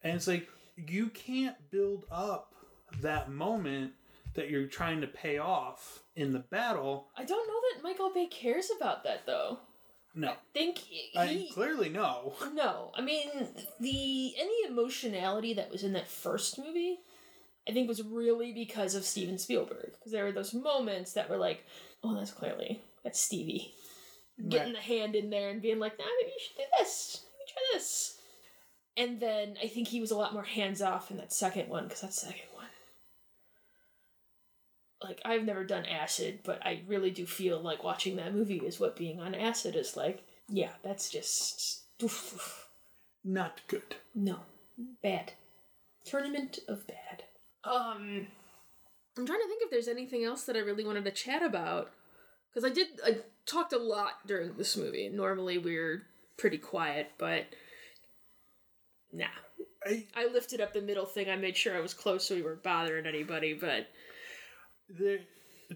[0.02, 2.55] And it's like you can't build up
[3.02, 3.92] that moment
[4.34, 7.08] that you're trying to pay off in the battle.
[7.16, 9.58] I don't know that Michael Bay cares about that though.
[10.14, 10.30] No.
[10.30, 12.34] I think he, I clearly no.
[12.54, 12.90] no.
[12.94, 13.28] I mean,
[13.80, 17.00] the any emotionality that was in that first movie,
[17.68, 19.92] I think was really because of Steven Spielberg.
[19.92, 21.64] Because there were those moments that were like,
[22.02, 23.74] oh, that's clearly that's Stevie
[24.48, 27.24] getting the hand in there and being like, nah, maybe you should do this.
[27.24, 28.18] Maybe try this.
[28.96, 31.84] And then I think he was a lot more hands off in that second one
[31.84, 32.45] because that second.
[35.02, 38.80] Like I've never done acid, but I really do feel like watching that movie is
[38.80, 40.22] what being on acid is like.
[40.48, 41.82] Yeah, that's just.
[42.02, 42.68] oof, oof.
[43.24, 43.96] not good.
[44.14, 44.40] No.
[45.02, 45.32] Bad.
[46.04, 47.24] Tournament of bad.
[47.64, 48.28] Um
[49.18, 51.90] I'm trying to think if there's anything else that I really wanted to chat about.
[52.50, 55.10] Because I did I talked a lot during this movie.
[55.10, 56.04] Normally we're
[56.38, 57.44] pretty quiet, but
[59.12, 59.26] nah.
[59.86, 61.28] I, I lifted up the middle thing.
[61.28, 63.86] I made sure I was close so we weren't bothering anybody, but
[64.88, 65.18] there,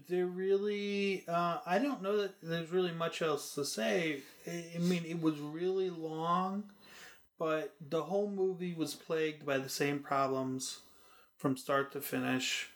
[0.07, 4.21] there really, uh, I don't know that there's really much else to say.
[4.47, 6.63] I, I mean, it was really long,
[7.39, 10.79] but the whole movie was plagued by the same problems
[11.37, 12.69] from start to finish.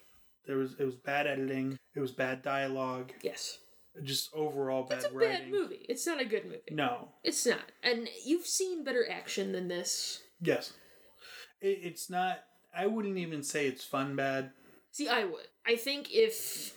[0.47, 3.57] There was it was bad editing, it was bad dialogue, yes.
[4.03, 5.31] just overall bad It's a writing.
[5.31, 5.86] bad movie.
[5.89, 6.59] It's not a good movie.
[6.69, 7.71] No, It's not.
[7.81, 10.21] And you've seen better action than this.
[10.41, 10.73] yes,
[11.61, 12.39] it, it's not.
[12.77, 14.51] I wouldn't even say it's fun bad.
[14.95, 15.47] See, I would.
[15.67, 16.73] I think if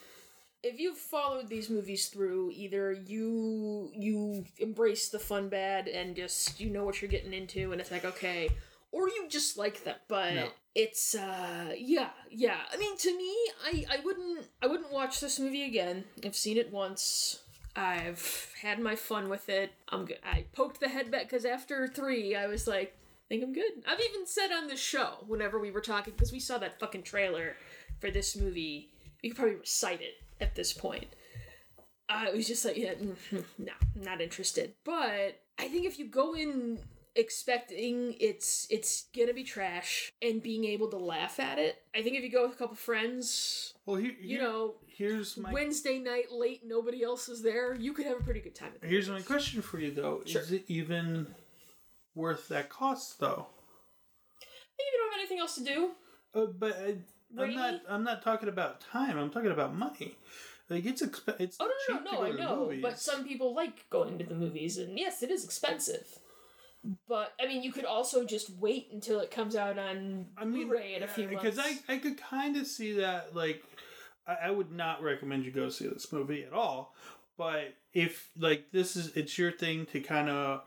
[0.65, 6.59] if you've followed these movies through, either you you embrace the fun bad and just
[6.59, 8.49] you know what you're getting into and it's like okay,
[8.91, 9.95] or you just like them.
[10.09, 10.49] But No.
[10.75, 12.59] it's uh yeah, yeah.
[12.73, 13.33] I mean to me,
[13.65, 16.03] I I wouldn't I wouldn't watch this movie again.
[16.25, 17.45] I've seen it once.
[17.77, 19.71] I've had my fun with it.
[19.91, 20.19] I'm good.
[20.25, 23.85] I poked the head back because after three, I was like, I think I'm good.
[23.87, 27.05] I've even said on the show whenever we were talking because we saw that fucking
[27.05, 27.55] trailer
[28.01, 28.91] for this movie.
[29.23, 31.07] You could probably recite it at this point.
[32.09, 34.75] Uh, it was just like, yeah, mm, no, not interested.
[34.85, 36.79] But I think if you go in
[37.17, 42.17] expecting it's it's gonna be trash and being able to laugh at it, I think
[42.17, 46.31] if you go with a couple friends, Well, here, you know, here's my Wednesday night
[46.31, 48.73] late, nobody else is there, you could have a pretty good time.
[48.83, 50.23] Here's my question for you though.
[50.25, 50.41] Sure.
[50.41, 51.27] Is it even
[52.15, 53.47] worth that cost though?
[54.79, 55.91] Maybe you don't have anything else to do.
[56.35, 56.95] Uh, but I,
[57.37, 57.81] I'm not.
[57.89, 59.19] I'm not talking about time.
[59.19, 60.17] I'm talking about money.
[60.71, 62.61] Like it's exp- It's Oh no, no, no, to no, go I know.
[62.65, 62.83] movies.
[62.83, 66.07] But some people like going to the movies, and yes, it is expensive.
[67.09, 70.69] But I mean, you could also just wait until it comes out on I mean,
[70.69, 71.43] Blu-ray in a few months.
[71.43, 73.35] because I I could kind of see that.
[73.35, 73.63] Like,
[74.27, 76.95] I, I would not recommend you go see this movie at all.
[77.37, 80.63] But if like this is it's your thing to kind of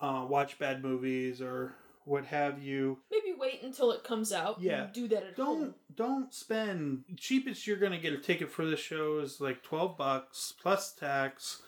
[0.00, 1.74] uh, watch bad movies or
[2.06, 4.60] what have you, maybe wait until it comes out.
[4.60, 4.86] Yeah.
[4.92, 5.74] do that at don't home.
[5.94, 10.54] don't spend cheapest you're gonna get a ticket for the show is like 12 bucks
[10.62, 11.60] plus tax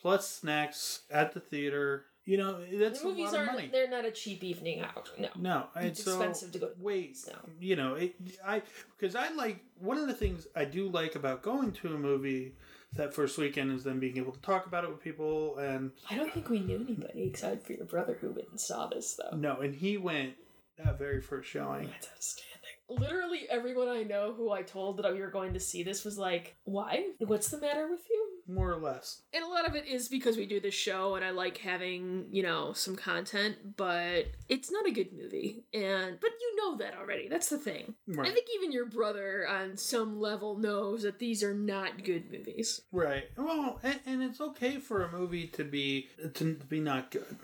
[0.00, 3.52] plus snacks at the theater you know that's The a movies lot aren't.
[3.52, 5.10] money They're not a cheap evening out.
[5.18, 5.28] No.
[5.36, 7.38] no It's so expensive to go to wait now.
[7.60, 8.14] you know it,
[8.46, 8.62] i
[8.98, 12.54] because i like one of the things i do like about going to a movie
[12.96, 16.16] that first weekend is then being able to talk about it with people and I
[16.16, 19.36] don't think we knew anybody except for your brother who went and saw this though.
[19.36, 20.34] no and he went
[20.78, 22.50] that very first showing That's outstanding.
[22.88, 26.18] Literally everyone I know who I told that we were going to see this was
[26.18, 27.10] like, "Why?
[27.18, 30.36] What's the matter with you?" More or less And a lot of it is because
[30.36, 34.86] we do this show and I like having, you know, some content, but it's not
[34.86, 35.64] a good movie.
[35.72, 37.28] And but you know that already.
[37.28, 37.94] That's the thing.
[38.06, 42.30] right I think even your brother on some level knows that these are not good
[42.30, 42.82] movies.
[42.92, 43.24] Right.
[43.36, 47.36] Well, and, and it's okay for a movie to be to be not good.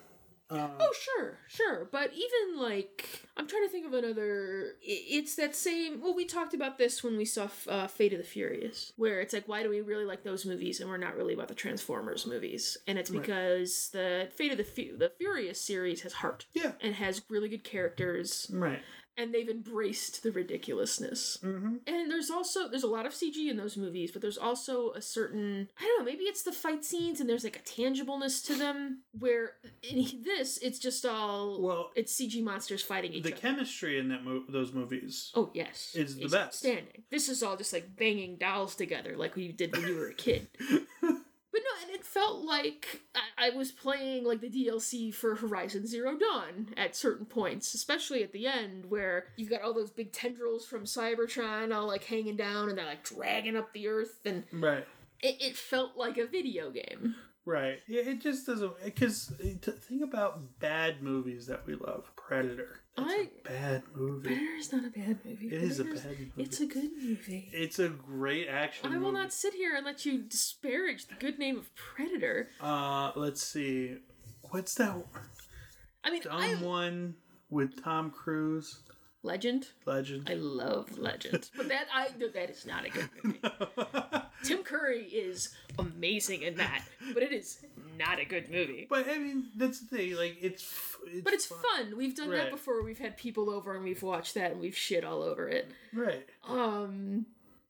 [0.51, 1.89] Um, Oh, sure, sure.
[1.93, 4.73] But even like, I'm trying to think of another.
[4.83, 6.01] It's that same.
[6.01, 9.33] Well, we talked about this when we saw uh, Fate of the Furious, where it's
[9.33, 12.27] like, why do we really like those movies and we're not really about the Transformers
[12.27, 12.77] movies?
[12.87, 13.21] And it's Right.
[13.23, 16.73] because the Fate of the Fu- the Furious series has heart yeah.
[16.81, 18.81] and has really good characters, Right.
[19.21, 21.39] And they've embraced the ridiculousness.
[21.45, 21.77] Mm-hmm.
[21.87, 25.03] And there's also there's a lot of CG in those movies, but there's also a
[25.03, 28.55] certain I don't know, maybe it's the fight scenes and there's like a tangibleness to
[28.57, 29.53] them where
[29.83, 33.37] in this it's just all Well, it's CG monsters fighting each the other.
[33.37, 35.31] The chemistry in that mo- those movies.
[35.35, 36.47] Oh yes, is the It's best.
[36.47, 37.03] Outstanding.
[37.11, 40.15] This is all just like banging dolls together, like we did when you were a
[40.15, 40.49] kid.
[41.53, 45.87] But no, and it felt like I, I was playing like the DLC for Horizon
[45.87, 50.13] Zero Dawn at certain points, especially at the end where you've got all those big
[50.13, 54.45] tendrils from Cybertron all like hanging down and they're like dragging up the earth, and
[54.53, 54.87] Right.
[55.21, 57.15] it, it felt like a video game.
[57.51, 57.81] Right.
[57.89, 58.03] Yeah.
[58.03, 58.73] It just doesn't.
[58.85, 62.11] Because think about bad movies that we love.
[62.17, 62.81] Predator.
[62.97, 64.29] That's I- a bad movie.
[64.29, 65.49] Predator is not a bad movie.
[65.49, 66.33] It is a bad movie.
[66.37, 67.51] It's a good movie.
[67.53, 69.23] It's a great action I will movie.
[69.23, 72.51] not sit here and let you disparage the good name of Predator.
[72.61, 73.97] Uh, let's see.
[74.51, 74.95] What's that
[76.05, 77.15] I mean, dumb I one
[77.51, 78.81] with Tom Cruise?
[79.23, 79.69] Legend.
[79.85, 80.29] Legend.
[80.31, 83.41] I love Legend, but that I that is not a good movie.
[84.45, 87.59] Tim Curry is amazing in that, but it is
[87.99, 88.87] not a good movie.
[88.89, 90.17] But I mean, that's the thing.
[90.17, 90.97] Like, it's.
[91.07, 91.59] it's But it's fun.
[91.77, 91.97] fun.
[91.97, 92.83] We've done that before.
[92.83, 95.71] We've had people over and we've watched that and we've shit all over it.
[95.93, 96.27] Right.
[96.49, 97.27] Um,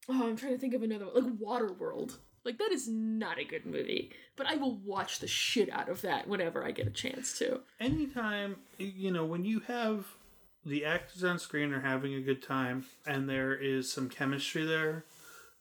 [0.08, 2.16] oh, I'm trying to think of another one, like Waterworld.
[2.44, 6.00] Like that is not a good movie, but I will watch the shit out of
[6.02, 7.60] that whenever I get a chance to.
[7.80, 10.06] anytime you know when you have
[10.64, 15.04] the actors on screen are having a good time and there is some chemistry there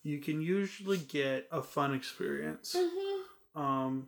[0.03, 2.75] you can usually get a fun experience
[3.55, 4.07] um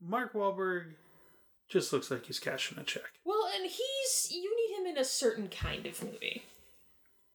[0.00, 0.92] mark Wahlberg
[1.68, 5.04] just looks like he's cashing a check Well, and he's you need him in a
[5.04, 6.42] certain kind of movie.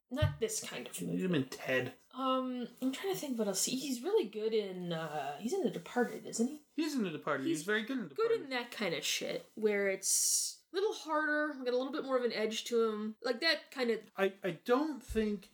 [0.09, 1.17] Not this kind of you movie.
[1.17, 3.65] need him in ted Um, I'm trying to think what else.
[3.65, 4.91] He's really good in.
[4.93, 6.59] uh He's in The Departed, isn't he?
[6.75, 9.03] he's in the departed he's, He's very good in the Good in that kind of
[9.05, 13.15] shit, where it's little harder, got a little bit more of an edge to him,
[13.23, 13.99] like that kind of.
[14.17, 15.49] I, I don't think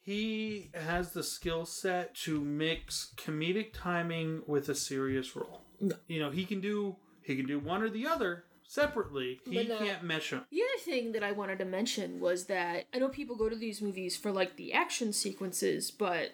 [0.00, 5.62] he has the skill set to mix comedic timing with a serious role.
[5.80, 5.96] No.
[6.06, 9.40] You know, he can do he can do one or the other separately.
[9.44, 10.44] He But, uh, can't mesh them.
[10.50, 13.56] The other thing that I wanted to mention was that I know people go to
[13.56, 16.32] these movies for like the action sequences, but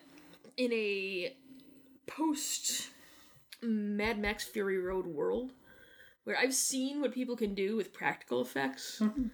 [0.56, 1.34] in a
[2.06, 2.90] post
[3.62, 5.52] Mad Max Fury Road world,
[6.24, 8.98] where I've seen what people can do with practical effects.
[9.00, 9.26] Mm-hmm.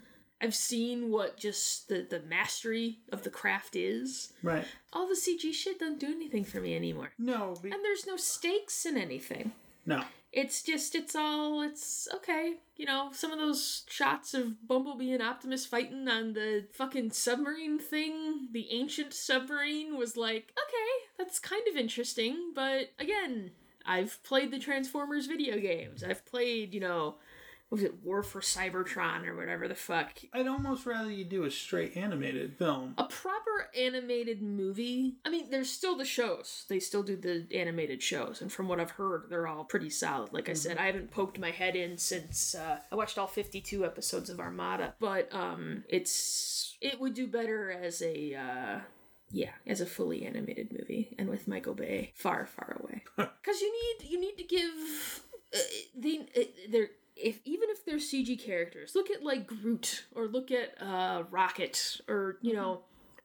[0.43, 4.33] I've seen what just the, the mastery of the craft is.
[4.43, 4.65] Right.
[4.93, 7.11] All the CG shit doesn't do anything for me anymore.
[7.19, 9.53] No, be, And there's no stakes in anything.
[9.87, 10.03] no.
[10.33, 12.55] It's just, it's all, it's okay.
[12.77, 17.81] You know, some of those shots of Bumblebee and Optimus fighting on the fucking submarine
[17.81, 22.53] thing, the ancient submarine, was like, okay, that's kind of interesting.
[22.55, 23.51] But again,
[23.91, 26.05] I've played the Transformers video games.
[26.05, 27.17] I've played, you know,
[27.71, 30.13] was it, War for Cybertron or whatever the fuck.
[30.33, 32.95] I'd almost rather you do a straight animated film.
[32.99, 35.17] A proper animated movie.
[35.25, 36.67] I mean, there's still the shows.
[36.69, 40.33] They still do the animated shows, and from what I've heard, they're all pretty solid.
[40.33, 43.85] Like I said, I haven't poked my head in since uh, I watched all 52
[43.85, 48.35] episodes of Armada, but um, it's it would do better as a.
[48.37, 48.81] Uh,
[49.31, 53.03] yeah, as a fully animated movie, and with Michael Bay far, far away.
[53.43, 55.23] Because you need you need to give
[55.55, 55.59] uh,
[55.97, 60.51] the uh, they're if even if they're CG characters, look at like Groot or look
[60.51, 62.83] at uh Rocket or you know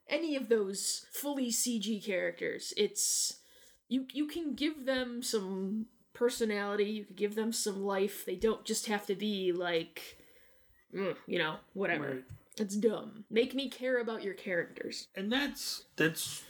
[0.09, 2.73] any of those fully CG characters.
[2.77, 3.39] It's
[3.87, 8.25] you you can give them some personality, you can give them some life.
[8.25, 10.17] They don't just have to be like
[10.93, 12.07] mm, you know, whatever.
[12.09, 12.23] Right.
[12.57, 13.25] It's dumb.
[13.29, 15.07] Make me care about your characters.
[15.15, 16.43] and that's that's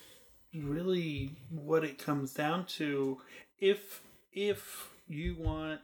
[0.53, 3.19] really what it comes down to
[3.59, 4.01] if
[4.31, 5.81] if you want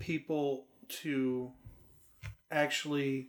[0.00, 1.52] people to
[2.50, 3.28] actually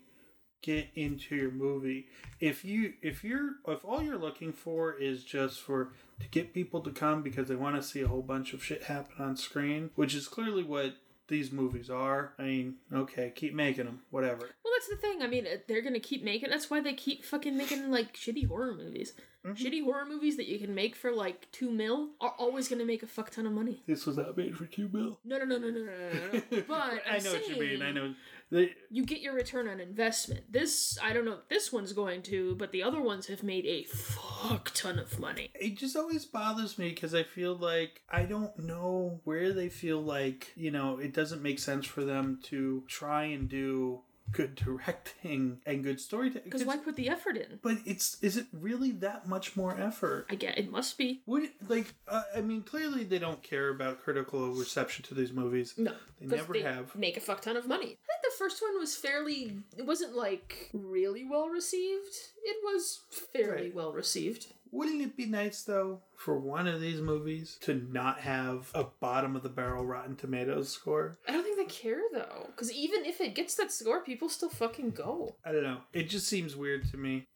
[0.62, 2.08] get into your movie
[2.40, 5.90] if you if you're if all you're looking for is just for
[6.22, 8.84] to get people to come because they want to see a whole bunch of shit
[8.84, 10.96] happen on screen which is clearly what
[11.28, 15.22] these movies are i mean okay keep making them whatever Well, that's the thing.
[15.22, 16.50] I mean, they're gonna keep making.
[16.50, 19.14] That's why they keep fucking making like shitty horror movies.
[19.46, 19.64] Mm-hmm.
[19.64, 23.02] Shitty horror movies that you can make for like two mil are always gonna make
[23.04, 23.82] a fuck ton of money.
[23.88, 26.62] this was not made for two mil No, no, no, no, no, no, no, no.
[26.68, 28.14] But i know what you mean i know
[28.52, 30.52] they, You get your return on investment.
[30.52, 33.66] This, I don't know if this one's going to, but the other ones have made
[33.66, 35.50] a fuck ton of money.
[35.56, 40.02] it just always bothers me because I feel like I don't know where they feel
[40.02, 44.02] like, you know, it doesn't make sense for them to try and do
[44.32, 46.46] good directing and good storytelling.
[46.46, 47.60] Because why put the effort in?
[47.62, 50.26] But it's is it really that much more effort?
[50.30, 51.22] I get it must be.
[51.26, 55.32] Would it, like uh, I mean clearly they don't care about critical reception to these
[55.32, 55.74] movies.
[55.78, 56.96] No, they never they have.
[56.96, 57.86] Make a fuck ton of money.
[57.86, 59.58] I think the first one was fairly.
[59.78, 62.14] It wasn't like really well received.
[62.44, 63.02] It was
[63.34, 63.76] fairly Right.
[63.76, 64.48] well received.
[64.74, 69.36] Wouldn't it be nice though for one of these movies to not have a bottom
[69.36, 71.20] of the barrel Rotten Tomatoes score?
[71.28, 74.50] I don't think they care though, because even if it gets that score, people still
[74.50, 75.36] fucking go.
[75.46, 75.82] I don't know.
[75.94, 77.28] It just seems weird to me.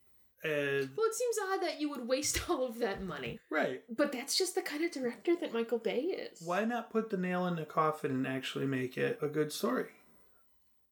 [0.43, 3.83] And Well, it seems odd that you would waste all of that money, right.
[3.95, 6.41] but that's just the kind of director that Michael Bay is.
[6.43, 9.89] Why not put the nail in the coffin and actually make it a good story?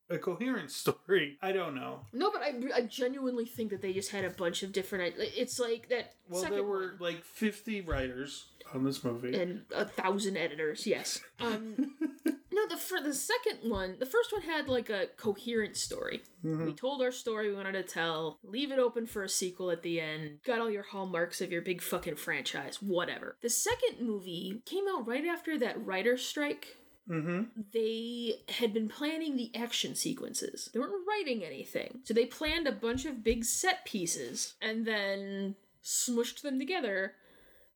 [0.10, 1.38] A coherent story.
[1.42, 2.02] I don't know.
[2.14, 5.16] No, but I, I genuinely think that they just had a bunch of different.
[5.18, 6.14] It's like that.
[6.30, 7.14] Well, there were one.
[7.14, 9.36] like 50 writers on this movie.
[9.40, 10.86] and a thousand editors.
[10.86, 11.22] Yes.
[11.40, 11.96] Um,
[12.52, 16.22] no, the for the second one, the first one had like a coherent story.
[16.44, 18.38] We told our story we wanted to tell.
[18.44, 20.38] Leave it open for a sequel at the end.
[20.46, 22.80] Got all your hallmarks of your big fucking franchise.
[22.80, 23.38] Whatever.
[23.42, 26.78] The second movie came out right after that writer strike.
[27.10, 27.44] Mm-hmm.
[27.74, 30.70] They had been planning the action sequences.
[30.74, 32.00] They weren't writing anything.
[32.04, 37.14] So they planned a bunch of big set pieces and then smushed them together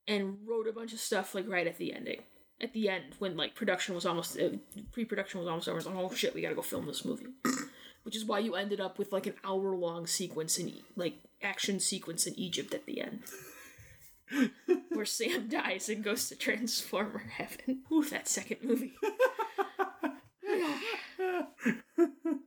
[0.08, 2.24] and wrote a bunch of stuff like right at the ending.
[2.62, 4.50] At the end, when like production was almost uh,
[4.92, 7.28] pre-production was almost over, it's like, oh shit, we gotta go film this movie.
[8.04, 12.26] Which is why you ended up with like an hour-long sequence in like action sequence
[12.26, 13.24] in Egypt at the end,
[15.00, 17.84] where Sam dies and goes to Transformer heaven.
[17.90, 18.92] Ooh, that second movie.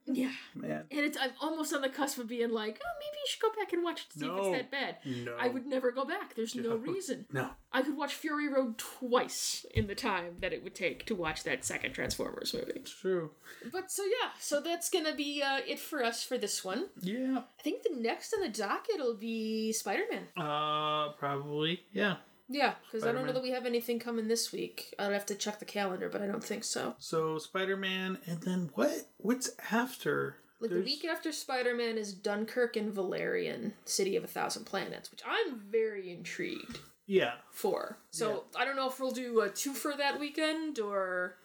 [0.07, 0.31] yeah.
[0.55, 0.85] Man.
[0.91, 3.49] And it's I'm almost on the cusp of being like, oh, maybe you should go
[3.59, 4.97] back and watch it to see if it's that bad.
[5.07, 5.35] No.
[5.39, 6.35] I would never go back.
[6.35, 6.77] There's no No.
[6.77, 7.27] reason.
[7.33, 7.51] No.
[7.73, 11.45] I could watch Fury Road twice in the time that it would take to watch
[11.45, 12.73] that second Transformers movie.
[12.77, 13.31] It's true.
[13.73, 16.89] But so yeah, so that's gonna be uh, it for us for this one.
[17.01, 17.43] Yeah.
[17.59, 20.25] I think the next on the docket will be Spider Man.
[20.37, 21.85] Uh, probably.
[21.93, 22.17] Yeah.
[22.49, 24.95] Yeah, because I don't know that we have anything coming this week.
[24.99, 26.95] I'll have to check the calendar, but I don't think so.
[26.99, 29.09] So Spider Man, and then what?
[29.18, 30.36] What's after?
[30.61, 34.64] Like There's- the week after Spider Man is Dunkirk and Valerian, City of a Thousand
[34.64, 37.34] Planets, which I'm very intrigued Yeah.
[37.53, 37.99] for.
[38.11, 41.36] So I don't know if we'll do a two for that weekend or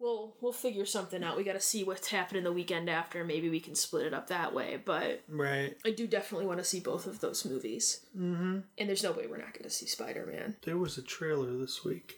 [0.00, 1.36] we'll we'll figure something out.
[1.36, 3.24] We got to see what's happening the weekend after.
[3.24, 4.80] Maybe we can split it up that way.
[4.84, 5.76] But Right.
[5.84, 8.04] I do definitely want to see both of those movies.
[8.16, 8.60] Mm-hmm.
[8.78, 10.56] And there's no way we're not going to see Spider Man.
[10.64, 12.14] There was a trailer this week,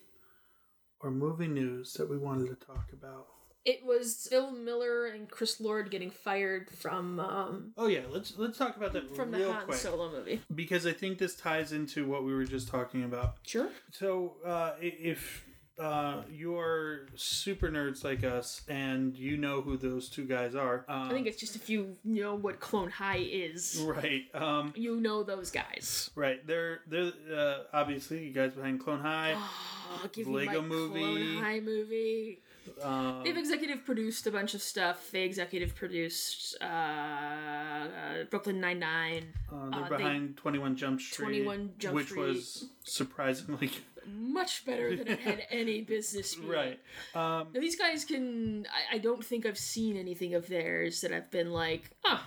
[1.01, 3.27] or movie news that we wanted to talk about.
[3.65, 8.59] It was Phil Miller and Chris Lord getting fired from um, Oh yeah, let's let's
[8.59, 10.41] talk about that from the real Han quick Solo movie.
[10.53, 13.37] because I think this ties into what we were just talking about.
[13.47, 13.69] Sure.
[13.93, 15.45] So uh, if
[15.79, 21.09] uh, you're super nerds like us and you know who those two guys are, um,
[21.09, 24.23] I think it's just if you know what Clone High is, right.
[24.35, 26.11] Um, you know those guys.
[26.15, 29.35] Right, they're they're uh, obviously you guys behind Clone High.
[29.37, 31.01] Oh, give Lego me movie.
[31.01, 32.39] Clone High movie.
[32.83, 35.11] Um, They've executive produced a bunch of stuff.
[35.11, 37.89] They executive produced uh, uh,
[38.31, 42.21] Brooklyn Nine Nine, uh, they're uh, behind Twenty One Jump Street, 21 Jump which Street.
[42.21, 43.73] was surprisingly
[44.07, 46.49] much better than it had any business being.
[46.49, 46.81] right.
[47.15, 48.67] Um, Now, these guys can.
[48.93, 52.27] I, I don't think I've seen anything of theirs that I've been like, ah,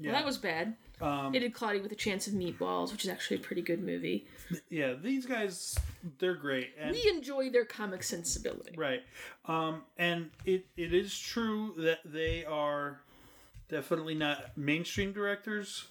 [0.00, 0.74] yeah, well, that was bad.
[1.00, 3.82] um, They did Cloudy with a Chance of Meatballs, which is actually a pretty good
[3.82, 4.26] movie.
[4.70, 4.94] yeah.
[4.94, 5.76] These guys,
[6.18, 8.74] they're great, and We enjoy their comic sensibility.
[8.76, 9.02] right.
[9.46, 13.00] Um, and it it is true that they are
[13.68, 15.88] definitely not mainstream directors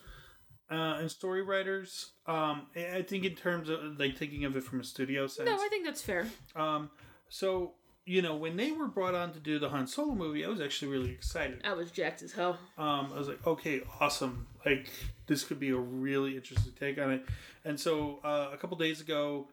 [0.69, 2.11] uh, and story writers.
[2.25, 5.49] Um, I think in terms of like thinking of it from a studio sense.
[5.49, 6.27] No, I think that's fair.
[6.55, 6.89] Um,
[7.29, 7.73] so
[8.05, 10.61] you know, when they were brought on to do the Han Solo movie, I was
[10.61, 11.61] actually really excited.
[11.65, 12.57] I was jacked as hell.
[12.77, 14.47] Um, I was like, okay, awesome!
[14.65, 14.89] Like
[15.27, 17.25] this could be a really interesting take on it.
[17.65, 19.47] And so uh, a couple days ago,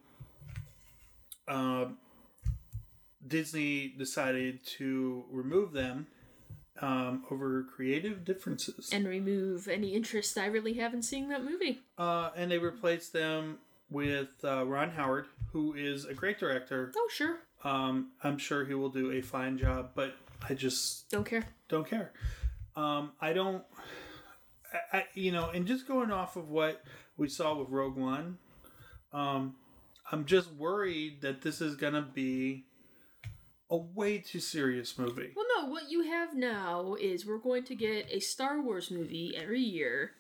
[1.49, 1.99] um,
[3.27, 6.07] Disney decided to remove them
[6.81, 11.83] um, over creative differences, And remove any interest I really have in seeing that movie.
[11.99, 13.59] uh, and they replaced them
[13.91, 16.93] with uh, Ron Howard, who is a great director.
[16.97, 17.39] Oh, sure.
[17.63, 20.15] Um, I'm sure he will do a fine job, but
[20.49, 21.45] I just Don't care.
[21.69, 22.13] don't care.
[22.77, 23.63] Um, I don't,
[24.93, 26.83] I, I, you know, and just going off of what
[27.17, 28.39] we saw with Rogue One,
[29.13, 29.55] um,
[30.11, 32.65] I'm just worried that this is gonna be
[33.75, 35.33] a way too serious movie.
[35.35, 39.35] Well, no, what you have now is we're going to get a Star Wars movie
[39.37, 40.13] every year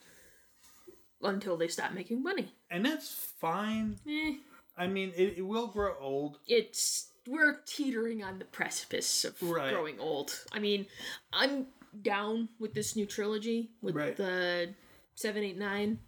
[1.22, 2.52] until they stop making money.
[2.70, 3.96] And that's fine.
[4.08, 4.34] Eh,
[4.76, 6.38] I mean, it, it will grow old.
[6.46, 9.72] it's we're teetering on the precipice of Right.
[9.72, 10.38] growing old.
[10.52, 10.84] I mean,
[11.32, 11.68] I'm
[12.02, 14.14] down with this new trilogy with Right.
[14.16, 14.74] the
[15.14, 16.00] seven, eight, nine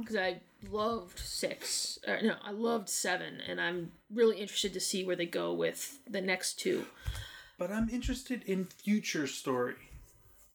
[0.00, 0.40] because I
[0.70, 1.98] loved six.
[2.06, 6.00] Uh, no, I loved seven, and I'm really interested to see where they go with
[6.08, 6.86] the next two.
[7.58, 9.76] But I'm interested in future story.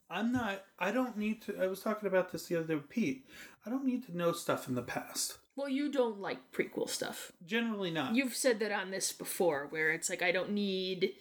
[0.09, 2.89] I'm not, I don't need to, I was talking about this the other day with
[2.89, 3.25] Pete.
[3.65, 5.37] I don't need to know stuff in the past.
[5.55, 7.31] Well, you don't like prequel stuff.
[7.45, 8.15] Generally not.
[8.15, 11.13] You've said that on this before, where it's like I don't need,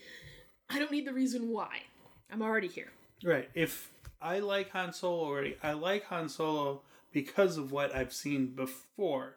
[0.69, 1.83] I don't need the reason why.
[2.31, 2.93] I'm already here.
[3.25, 3.49] Right.
[3.55, 6.83] If I like Han Solo already, I like Han Solo
[7.13, 9.37] because of what I've seen before.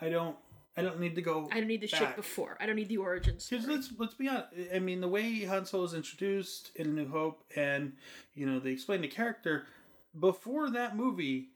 [0.00, 0.36] I don't.
[0.76, 1.48] I don't need to go.
[1.50, 2.56] I don't need the shit before.
[2.60, 3.48] I don't need the origins.
[3.48, 4.46] Because let's let's be honest.
[4.72, 7.94] I mean, the way Han Solo is introduced in New Hope, and
[8.34, 9.66] you know they explain the character
[10.18, 11.48] before that movie.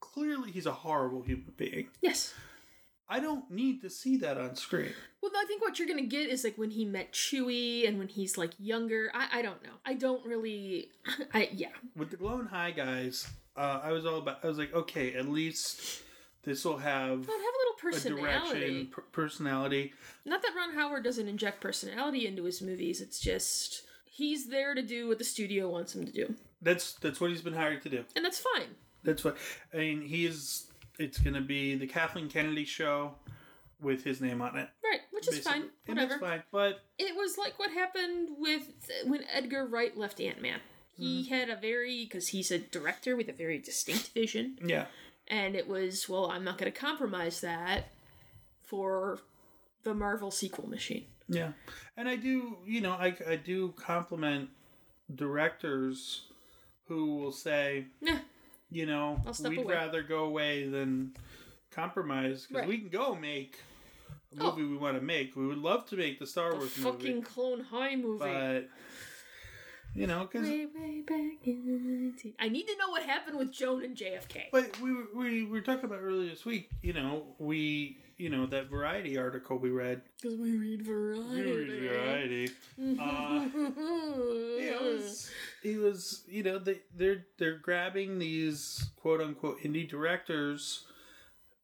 [0.00, 1.88] Clearly, he's a horrible human being.
[2.02, 2.34] Yes.
[3.08, 4.92] I don't need to see that on screen.
[5.22, 8.08] Well, I think what you're gonna get is like when he met Chewie and when
[8.08, 9.10] he's like younger.
[9.14, 9.70] I, I don't know.
[9.84, 10.90] I don't really.
[11.34, 11.68] I yeah.
[11.96, 14.38] With the Clone High guys, uh, I was all about.
[14.44, 16.02] I was like, okay, at least
[16.44, 18.20] this will have Well, have a little a personality.
[18.60, 19.92] direction, per- personality.
[20.24, 23.00] Not that Ron Howard doesn't inject personality into his movies.
[23.00, 27.20] It's just he's there to do what the studio wants him to do, That's that's
[27.20, 28.04] what he's been hired to do.
[28.14, 28.68] and that's fine.
[29.04, 29.36] That's what
[29.74, 30.02] I mean.
[30.02, 30.66] He is.
[30.98, 33.14] It's going to be the Kathleen Kennedy show
[33.82, 34.66] with his name on it.
[34.82, 35.62] Right, which is fine.
[35.62, 35.70] basically.
[35.86, 36.18] That's Whatever.
[36.26, 36.42] fine.
[36.50, 38.62] But It was like what happened with
[39.04, 40.58] when Edgar Wright left Ant Man.
[40.98, 41.34] He Mm-hmm.
[41.34, 44.86] had a very because he's a director with a very distinct vision, yeah,
[45.28, 47.88] and it was well, I'm not going to compromise that
[48.62, 49.18] for
[49.82, 51.04] the Marvel sequel machine.
[51.28, 51.52] Yeah,
[51.96, 54.48] and I do, you know, I I do compliment
[55.14, 56.22] directors
[56.88, 58.18] who will say, Nah,
[58.70, 59.74] you know, we'd away.
[59.74, 61.12] rather go away than
[61.70, 62.68] compromise because Right.
[62.68, 63.58] we can go make
[64.38, 64.50] a Oh.
[64.56, 65.34] movie we want to make.
[65.36, 68.18] We would love to make the Star the Wars fucking movie, Clone High movie.
[68.18, 68.68] but
[69.96, 72.34] you know, because way, way back in 19...
[72.38, 74.44] I need to know what happened with Joan and JFK.
[74.52, 76.68] but we were- we were talking about earlier this week.
[76.82, 80.02] You know, we you know that Variety article we read.
[80.22, 81.34] Because we read Variety.
[81.34, 82.48] We read Variety.
[83.00, 83.48] Uh,
[84.58, 85.30] it was,
[85.62, 90.84] he was, you know, they they're they're grabbing these quote unquote indie directors,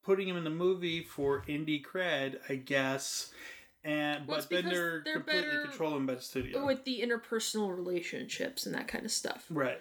[0.05, 3.31] putting them in the movie for indie cred, I guess,
[3.85, 8.67] and Well, but then they're, they're completely controlling by the studio, with the interpersonal relationships
[8.67, 9.47] and that kind of stuff.
[9.51, 9.81] right?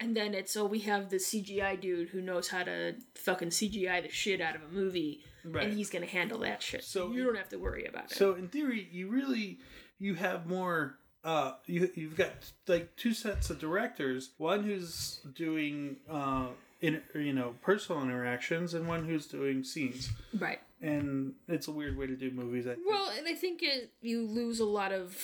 [0.00, 4.02] And then it's oh we have the CGI dude who knows how to fucking CGI
[4.02, 5.66] the shit out of a movie, Right.
[5.68, 6.82] and he's gonna handle that shit.
[6.84, 8.16] So So you don't have to worry about it.
[8.16, 9.58] So in theory, you really
[10.00, 10.98] you have more.
[11.22, 12.32] Uh, you you've got
[12.66, 14.30] like two sets of directors.
[14.36, 16.48] One who's doing uh,
[16.82, 20.10] in you know personal interactions, and one who's doing scenes.
[20.38, 20.58] right.
[20.84, 22.66] And it's a weird way to do movies.
[22.66, 22.86] I think.
[22.88, 25.16] Well, and I think it you lose a lot of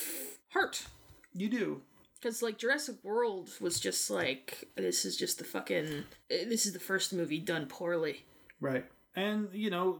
[0.50, 0.86] heart
[1.34, 1.82] you do.
[2.18, 6.80] because like Jurassic World was just like this is just the fucking this is the
[6.80, 8.24] first movie done poorly.
[8.60, 8.86] Right.
[9.14, 9.98] And, you know,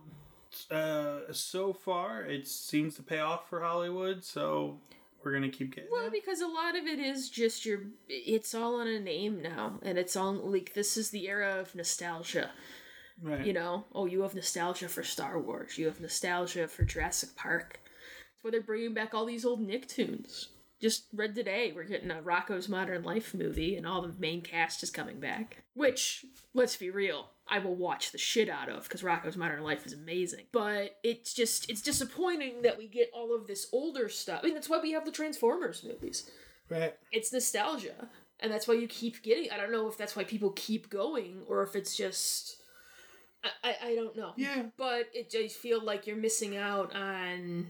[0.70, 4.78] uh, so far it seems to pay off for Hollywood, so
[5.22, 6.12] we're going to keep getting Well, it.
[6.12, 9.98] because a lot of it is just your it's all on a name now, and
[9.98, 12.50] it's all like this is the era of nostalgia.
[13.22, 13.44] Right.
[13.44, 15.76] You know, oh, you have nostalgia for Star Wars.
[15.78, 17.80] You have nostalgia for Jurassic Park.
[17.82, 20.46] That's why they're bringing back all these old Nicktoons.
[20.80, 24.82] Just read today, we're getting a Rocko's Modern Life movie, and all the main cast
[24.82, 25.62] is coming back.
[25.74, 29.84] Which, let's be real, I will watch the shit out of because Rocko's Modern Life
[29.84, 30.46] is amazing.
[30.52, 34.40] But it's just it's disappointing that we get all of this older stuff.
[34.42, 36.30] I mean, that's why we have the Transformers movies
[36.70, 36.94] Right.
[37.10, 38.08] it's nostalgia
[38.38, 41.42] and that's why you keep getting i don't know if that's why people keep going
[41.48, 42.59] or if it's just
[43.44, 44.64] i i, I don't know Yeah.
[44.76, 47.68] but it just feel like you're missing out on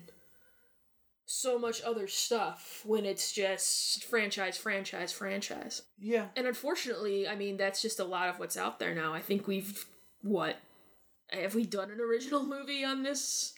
[1.27, 6.27] so much other stuff when it's just franchise franchise franchise Yeah.
[6.37, 9.47] and unfortunately i mean that's just a lot of what's out there now i think
[9.47, 9.87] we've
[10.23, 10.57] what
[11.31, 13.55] have we done an original movie on this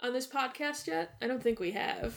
[0.00, 2.14] on this podcast yet i don't think we have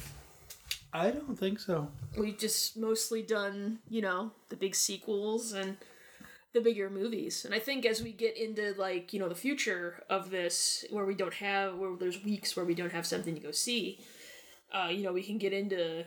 [0.95, 1.89] I don't think so.
[2.19, 5.75] we've just mostly done, you know, the big sequels and
[6.53, 7.45] the bigger movies.
[7.45, 11.05] And I think as we get into like, you know, the future of this where
[11.05, 13.99] we don't have where there's weeks where we don't have something to go see,
[14.71, 16.05] uh, you know, we can get into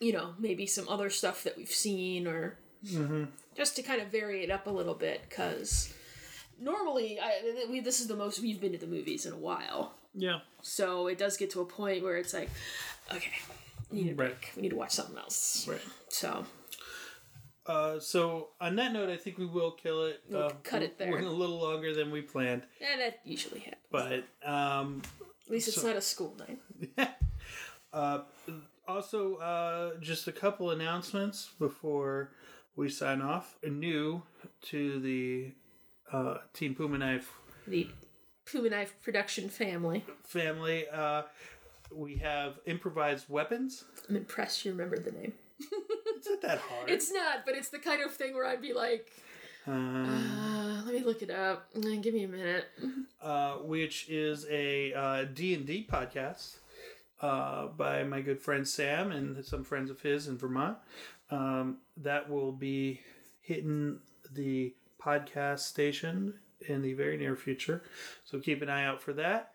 [0.00, 2.58] you know, maybe some other stuff that we've seen or
[3.56, 5.94] just to kind of vary it up a little bit cuz
[6.60, 9.94] normally I we this is the most we've been to the movies in a while.
[10.12, 10.40] Yeah.
[10.60, 12.50] So it does get to a point where it's like,
[13.12, 13.32] okay,
[13.90, 14.16] we need a Right.
[14.40, 14.52] break.
[14.56, 15.66] We need to watch something else.
[15.66, 15.80] Right.
[16.08, 16.44] So
[17.66, 20.22] Uh, so on that note, I think we will kill it.
[20.28, 21.10] We'll uh, cut it there.
[21.10, 23.80] Went a little longer than we planned, yeah, that usually happens.
[23.90, 25.02] but um,
[25.46, 27.08] At least it's not a school night.
[27.92, 28.20] uh,
[28.86, 32.32] also uh, just a couple announcements before
[32.76, 33.56] we sign off.
[33.64, 34.22] New
[34.62, 35.52] to the
[36.12, 37.32] uh, Team Puma Knife
[37.66, 37.88] The
[38.44, 40.04] Puma Knife production family.
[40.22, 40.84] family.
[40.92, 41.22] Uh,
[41.90, 43.84] we have improvised weapons.
[44.08, 45.32] I'm impressed you remembered the name.
[46.24, 46.90] It's not that hard.
[46.90, 49.10] It's not, but it's the kind of thing where I'd be like,
[49.66, 51.72] um, uh, let me look it up.
[51.74, 52.64] Mm, Give me a minute.
[53.22, 56.56] uh, which is a uh, D&D podcast
[57.20, 60.78] uh, by my good friend Sam and some friends of his in Vermont.
[61.30, 63.00] Um, that will be
[63.42, 63.98] hitting
[64.32, 66.34] the podcast station
[66.66, 67.82] in the very near future.
[68.24, 69.52] So keep an eye out for that.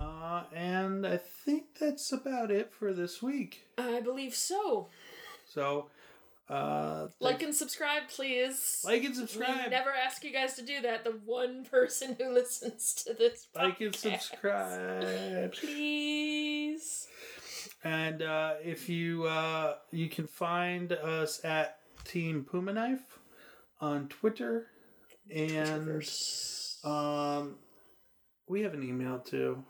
[0.00, 3.66] Uh, and I think that's about it for this week.
[3.78, 4.88] I believe so.
[5.46, 5.90] So,
[6.52, 8.82] uh, Like and subscribe, please.
[8.84, 9.64] like and subscribe.
[9.64, 11.04] We never ask you guys to do that.
[11.04, 15.52] The one person who listens to this like and subscribe.
[15.60, 17.06] Please.
[17.84, 23.18] And uh, if you uh, you can find us at Team Puma Knife
[23.80, 24.66] on Twitter,
[25.34, 26.04] and
[26.84, 27.56] um,
[28.48, 29.64] we have an email too,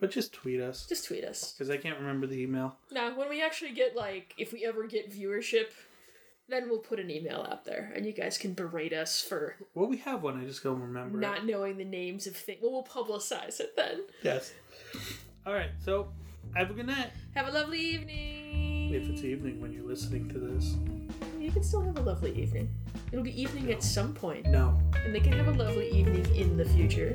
[0.00, 1.52] but just tweet us Just tweet us.
[1.52, 2.76] because I can't remember the email.
[2.90, 5.66] Now, when we actually get like, if we ever get viewership,
[6.48, 9.88] then we'll put an email out there, and you guys can berate us for Well,
[9.88, 10.40] we have one.
[10.40, 11.16] I just don't remember.
[11.18, 11.20] it.
[11.20, 12.58] not knowing the names of things.
[12.62, 14.02] Well, we'll publicize it then.
[14.22, 14.52] Yes.
[15.46, 15.70] All right.
[15.84, 16.08] So
[16.54, 17.10] have a good night.
[17.34, 18.92] Have a lovely evening.
[18.94, 20.74] If it's evening when you're listening to this.
[21.40, 22.68] You can still have a lovely evening.
[23.12, 24.78] It'll be evening at some point, No.
[25.04, 27.14] and they can have a lovely evening in the future.